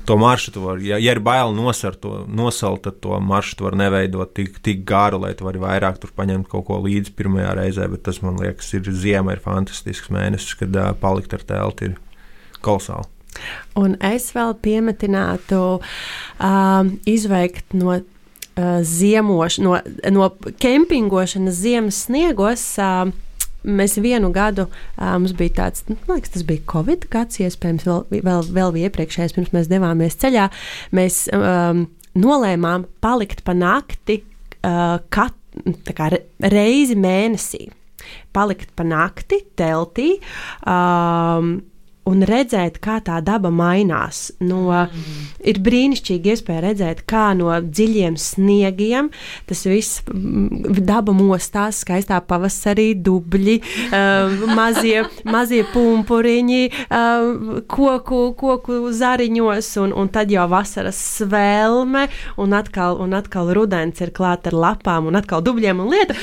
to 0.10 0.17
maršrutu 0.17 0.63
var, 0.63 0.80
ja, 0.82 0.98
ja 0.98 1.13
ir 1.13 1.19
bail 1.22 1.52
nosart 1.54 2.00
to, 2.02 2.24
nosalt, 2.34 2.82
tad 2.88 2.98
to 3.04 3.19
maršrutu 3.22 3.67
var 3.67 3.78
neveidot 3.78 4.32
tik, 4.34 4.58
tik 4.65 4.82
garu, 4.89 5.19
lai 5.22 5.36
tu 5.38 5.45
vari 5.45 5.62
vairāk 5.62 6.00
tur 6.02 6.13
paņemt 6.17 6.50
kaut 6.50 6.65
ko 6.65 6.80
līdzi 6.82 7.13
pirmajā 7.19 7.52
reizē. 7.60 7.86
Bet 7.91 8.08
tas, 8.08 8.22
man 8.26 8.39
liekas, 8.41 8.72
ir 8.74 8.89
ziema, 8.89 9.36
ir 9.36 9.43
fantastisks 9.43 10.10
mēnesis, 10.13 10.58
kad 10.58 10.74
uh, 10.74 10.89
palikt 10.98 11.36
ar 11.38 11.45
telti 11.45 11.91
ir 11.91 11.98
kolosāli. 12.65 13.06
Un 13.78 13.93
es 14.02 14.32
vēl 14.34 14.56
piemetinātu 14.65 15.62
um, 15.78 16.93
izveikt 17.08 17.78
no 17.78 18.00
uh, 18.00 18.04
ziemošanas, 18.82 19.62
no, 19.62 20.17
no 20.17 20.54
kempingošanas 20.58 21.62
ziemas 21.62 22.06
sniegos. 22.08 22.65
Uh, 22.82 23.13
Mēs 23.67 23.98
vienu 24.00 24.32
gadu 24.36 24.69
mums 24.98 25.34
bija 25.38 25.56
tāds, 25.63 25.84
nu, 25.89 25.98
liekas, 26.08 26.32
tas 26.36 26.45
bija 26.48 26.63
Covid 26.72 27.10
gads, 27.12 27.41
iespējams, 27.43 27.88
vēl, 27.88 28.22
vēl, 28.24 28.45
vēl 28.56 28.78
iepriekšējais, 28.86 29.36
pirms 29.36 29.56
mēs 29.56 29.72
devāmies 29.72 30.15
ceļā. 30.22 30.48
Mēs 30.95 31.26
um, 31.36 31.84
nolēmām 32.19 32.88
palikt 33.04 33.43
pa 33.48 33.56
nakti 33.58 34.22
uh, 34.22 34.98
kat, 35.12 35.36
kā, 35.95 36.12
reizi 36.54 36.95
mēnesī. 37.00 37.67
Palikt 38.34 38.72
pa 38.78 38.86
nakti 38.88 39.41
teltī. 39.60 40.13
Um, 40.63 41.58
un 42.10 42.24
redzēt, 42.28 42.80
kā 42.84 43.00
tā 43.06 43.19
daba 43.26 43.52
mainās. 43.54 44.30
No, 44.41 44.65
mm. 44.72 45.28
Ir 45.50 45.62
brīnišķīgi 45.63 46.34
iespēja 46.34 46.63
redzēt, 46.69 47.04
kā 47.10 47.30
no 47.38 47.52
dziļiem 47.62 48.17
sniegiem 48.19 49.12
tas 49.50 49.63
viss 49.67 50.02
mm, 50.10 50.80
daba 50.86 51.13
mostās, 51.15 51.84
skaistā 51.84 52.19
pavasarī, 52.26 52.91
dubļi, 53.06 53.58
uh, 53.89 54.45
mazie, 54.58 55.04
mazie 55.30 55.63
pumpuriņi, 55.74 56.62
uh, 56.89 57.62
koku, 57.69 58.22
koku 58.39 58.82
zariņos, 58.95 59.72
un, 59.84 59.95
un 59.95 60.12
tad 60.13 60.34
jau 60.34 60.48
vasaras 60.52 61.00
svelme, 61.19 62.08
un 62.41 62.56
atkal, 62.58 63.00
un 63.04 63.17
atkal 63.17 63.54
rudens 63.56 64.02
ir 64.04 64.13
klāt 64.15 64.50
ar 64.50 64.58
lapām, 64.58 65.10
un 65.10 65.19
atkal 65.19 65.45
dubļiem 65.45 65.84
un 65.84 65.93
lieta. 65.93 66.17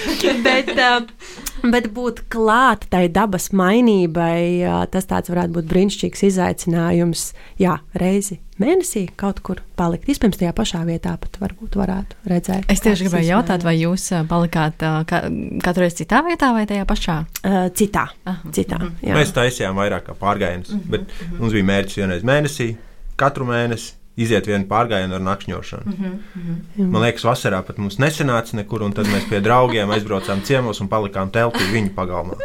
Bet, 0.46 0.72
uh, 0.76 1.46
Bet 1.64 1.88
būt 1.94 2.26
klāt 2.32 2.84
tai 2.92 3.06
dabas 3.12 3.48
mainībai, 3.56 4.86
tas 4.92 5.08
tāds 5.08 5.30
varētu 5.32 5.56
būt 5.56 5.68
brīnišķīgs 5.76 6.24
izaicinājums. 6.30 7.28
Jā, 7.60 7.76
reizi 8.00 8.40
mēnesī 8.62 9.04
kaut 9.20 9.42
kur 9.44 9.60
palikt. 9.76 10.08
Iespējams, 10.08 10.38
tajā 10.40 10.54
pašā 10.56 10.80
vietā 10.88 11.12
pat 11.20 11.36
varbūt 11.42 11.76
varētu 11.76 12.30
redzēt. 12.32 12.70
Es 12.72 12.82
tieši 12.84 13.06
gribēju 13.06 13.30
jautāt, 13.34 13.66
vai 13.66 13.76
jūs 13.76 14.08
palikāt 14.30 14.80
ka, 15.10 15.22
katru 15.64 15.84
reizi 15.84 16.02
citā 16.02 16.22
vietā 16.26 16.52
vai 16.56 16.64
tajā 16.68 16.88
pašā? 16.88 17.18
Uh, 17.42 17.58
citā. 17.76 18.08
Aha. 18.24 18.50
citā 18.50 18.78
mm 18.80 18.94
-hmm. 19.02 19.20
Mēs 19.20 19.34
taisījām 19.36 19.76
vairāk 19.76 20.08
kā 20.08 20.16
pārgājienus, 20.16 20.72
mm 20.72 20.80
-hmm. 20.80 20.90
bet 20.90 21.38
mums 21.38 21.52
bija 21.52 21.64
mērķis 21.64 21.96
vienreiz 21.96 22.22
mēnesī, 22.22 22.74
katru 23.16 23.44
mēnesi 23.44 23.92
iziet 24.16 24.46
vienu 24.48 24.64
pārgājienu 24.68 25.18
ar 25.18 25.24
nakšņošanu. 25.24 25.92
Mm 25.92 26.12
-hmm. 26.34 26.90
Man 26.92 27.02
liekas, 27.02 27.24
vasarā 27.24 27.62
pat 27.62 27.78
mums 27.78 27.98
nesenāca 27.98 28.56
nekur, 28.56 28.82
un 28.82 28.92
tad 28.92 29.06
mēs 29.12 29.28
pie 29.28 29.40
draugiem 29.40 29.90
aizbraucām 29.90 30.42
ciemos 30.42 30.80
un 30.80 30.88
palikām 30.88 31.30
teltī 31.30 31.66
viņu 31.72 31.92
pagalmā. 31.94 32.38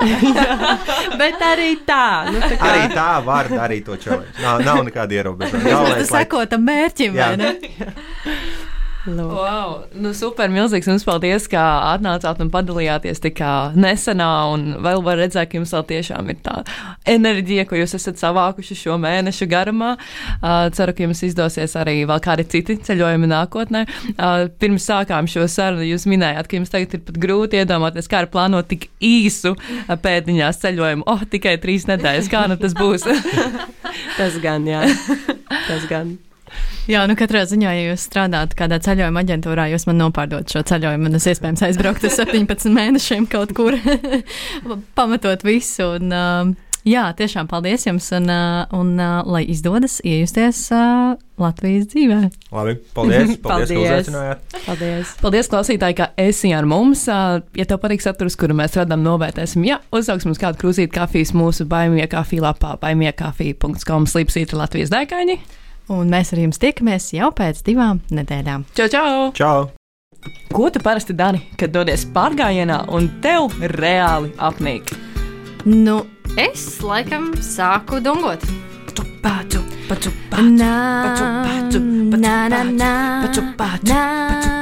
Bet 1.21 1.39
arī 1.41 1.75
tā, 1.88 2.31
nu, 2.31 2.39
tā 2.39 2.57
kā... 2.57 2.73
arī 2.73 2.95
tā 2.95 3.25
var 3.25 3.49
darīt 3.49 3.86
to 3.86 3.95
čauju. 3.95 4.23
Nav, 4.41 4.65
nav 4.65 4.84
nekāda 4.84 5.13
ierobežojuma. 5.13 5.95
Tas 5.95 6.10
sekot 6.10 6.49
tam 6.49 6.67
mērķim, 6.67 7.15
vai 7.15 7.38
ne? 7.38 7.55
Lūk. 9.02 9.32
Wow, 9.34 9.72
nu 9.98 10.12
super, 10.14 10.52
milzīgs 10.54 10.86
jums 10.86 11.02
paldies, 11.08 11.48
ka 11.50 11.62
atnācāt 11.96 12.38
un 12.44 12.52
padalījāties 12.54 13.24
tik 13.24 13.40
nesenā. 13.74 14.30
Un 14.54 14.68
vēl 14.86 15.02
var 15.06 15.18
redzēt, 15.18 15.50
ka 15.50 15.58
jums 15.58 15.74
vēl 15.74 15.88
tiešām 15.90 16.30
ir 16.30 16.38
tā 16.46 16.60
enerģija, 17.10 17.66
ko 17.66 17.80
jūs 17.80 17.96
esat 17.98 18.22
savākuši 18.22 18.78
šo 18.84 19.00
mēnešu 19.02 19.50
garumā. 19.50 19.96
Uh, 20.38 20.70
ceru, 20.78 20.94
ka 20.94 21.08
jums 21.08 21.24
izdosies 21.26 21.74
arī 21.82 22.04
vēl 22.06 22.22
kādi 22.22 22.46
citi 22.54 22.78
ceļojumi 22.86 23.32
nākotnē. 23.34 23.84
Uh, 24.14 24.46
pirms 24.62 24.86
sākām 24.86 25.30
šo 25.32 25.50
sarunu, 25.50 25.88
jūs 25.90 26.06
minējāt, 26.12 26.52
ka 26.52 26.62
jums 26.62 26.74
tagad 26.74 26.98
ir 27.00 27.06
pat 27.10 27.22
grūti 27.26 27.64
iedomāties, 27.64 28.10
kā 28.12 28.22
ir 28.22 28.30
plānot 28.34 28.70
tik 28.70 28.92
īsu 29.02 29.56
pēdiņās 29.90 30.62
ceļojumu. 30.62 31.10
Oh, 31.10 31.26
tikai 31.26 31.58
trīs 31.64 31.90
nedēļas, 31.90 32.30
kā 32.30 32.46
nu 32.52 32.62
tas 32.62 32.78
būs? 32.78 33.10
tas 34.20 34.38
gan, 34.46 34.70
jā. 34.70 34.86
Tas 35.66 35.90
gan. 35.90 36.20
Jā, 36.90 37.04
nu 37.10 37.16
katrā 37.20 37.44
ziņā, 37.50 37.76
ja 37.78 37.92
jūs 37.92 38.08
strādājat 38.10 38.56
kādā 38.58 38.82
ceļojuma 38.84 39.22
aģentūrā, 39.24 39.68
jūs 39.74 39.86
man 39.90 40.02
nopārdot 40.02 40.50
šo 40.50 40.64
ceļojumu, 40.72 41.12
un 41.12 41.20
es 41.20 41.30
iespējams 41.30 41.64
aizbrauktu 41.70 42.10
uz 42.10 42.18
17 42.20 42.74
mēnešiem 42.74 43.30
kaut 43.32 43.54
kur, 43.58 43.78
pamatot 44.98 45.46
visu. 45.46 45.94
Un, 46.00 46.12
uh, 46.16 46.72
jā, 46.88 47.04
tiešām 47.18 47.50
paldies 47.52 47.86
jums, 47.86 48.08
un, 48.18 48.30
uh, 48.32 48.66
un 48.78 48.96
uh, 48.98 49.22
lai 49.30 49.44
izdodas 49.52 50.00
iejusties 50.08 50.64
uh, 50.74 51.14
Latvijas 51.42 51.88
dzīvē. 51.94 52.20
Labi, 52.54 52.76
paldies, 52.96 53.38
paldies, 53.38 53.40
paldies. 53.46 53.72
ka 53.72 53.80
uzaicinājāt. 53.82 54.60
Paldies. 54.66 55.14
Paldies, 55.22 55.50
klausītāji, 55.54 55.98
ka 56.02 56.10
esi 56.22 56.54
ar 56.58 56.68
mums. 56.70 57.06
Uh, 57.10 57.40
ja 57.58 57.66
tev 57.70 57.82
patīk 57.84 58.04
saturs, 58.04 58.38
kuru 58.40 58.58
mēs 58.58 58.78
radām, 58.80 59.06
novērtēsim. 59.06 59.66
Jā, 59.70 59.82
uzsauksim 59.94 60.34
uz 60.34 60.42
kādu 60.42 60.62
krūzīti 60.62 60.94
kafijas 60.98 61.34
mūsu 61.38 61.70
baimie 61.70 62.06
kafija 62.12 62.50
lapā, 62.50 62.76
baimiekafija.com 62.82 64.10
slīpsīta 64.10 64.60
Latvijas 64.60 64.94
dēkaini. 64.94 65.40
Un 65.91 66.08
mēs 66.08 66.32
ar 66.32 66.39
jums 66.39 66.60
tiekamies 66.62 67.10
jau 67.17 67.27
pēc 67.36 67.58
divām 67.67 67.99
nedēļām. 68.15 68.63
Čau, 68.77 68.88
čau! 68.93 69.32
čau. 69.36 69.69
Ko 70.54 70.69
tu 70.71 70.80
parasti 70.84 71.15
dari, 71.17 71.41
kad 71.60 71.73
dodies 71.73 72.06
pārgājienā 72.15 72.86
un 72.95 73.10
tev 73.23 73.51
reāli 73.73 74.32
apnīk? 74.39 74.93
Nu, 75.67 76.01
es 76.39 76.80
laikam 76.86 77.32
sāku 77.43 77.99
dungot. 78.04 78.45
Paču, 79.21 79.60
paču, 79.89 80.12
paču, 80.32 80.47
paču, 80.58 81.25
paču, 81.62 81.82
paču, 82.01 82.32
paču, 83.21 83.41
paču, 83.43 83.43
paču, 83.60 84.62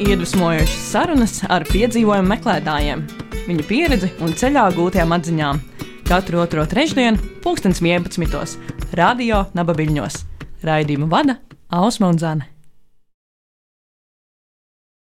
Iedvesmojošas 0.00 0.86
sarunas 0.90 1.34
ar 1.52 1.66
piedzīvojumu 1.68 2.32
meklētājiem 2.32 3.04
viņa 3.50 3.66
pieredzi 3.66 4.12
un 4.22 4.34
ceļā 4.38 4.68
gūtajām 4.76 5.16
atziņām. 5.16 5.60
Katru 6.10 6.40
otro 6.42 6.64
trešdienu, 6.66 7.18
2011. 7.44 8.56
Radio 8.98 9.44
Nabaviļņos. 9.54 10.22
Raidījumu 10.66 11.10
vada 11.10 11.38
Ausma 11.70 12.10
un 12.10 12.18
Zana. 12.18 12.48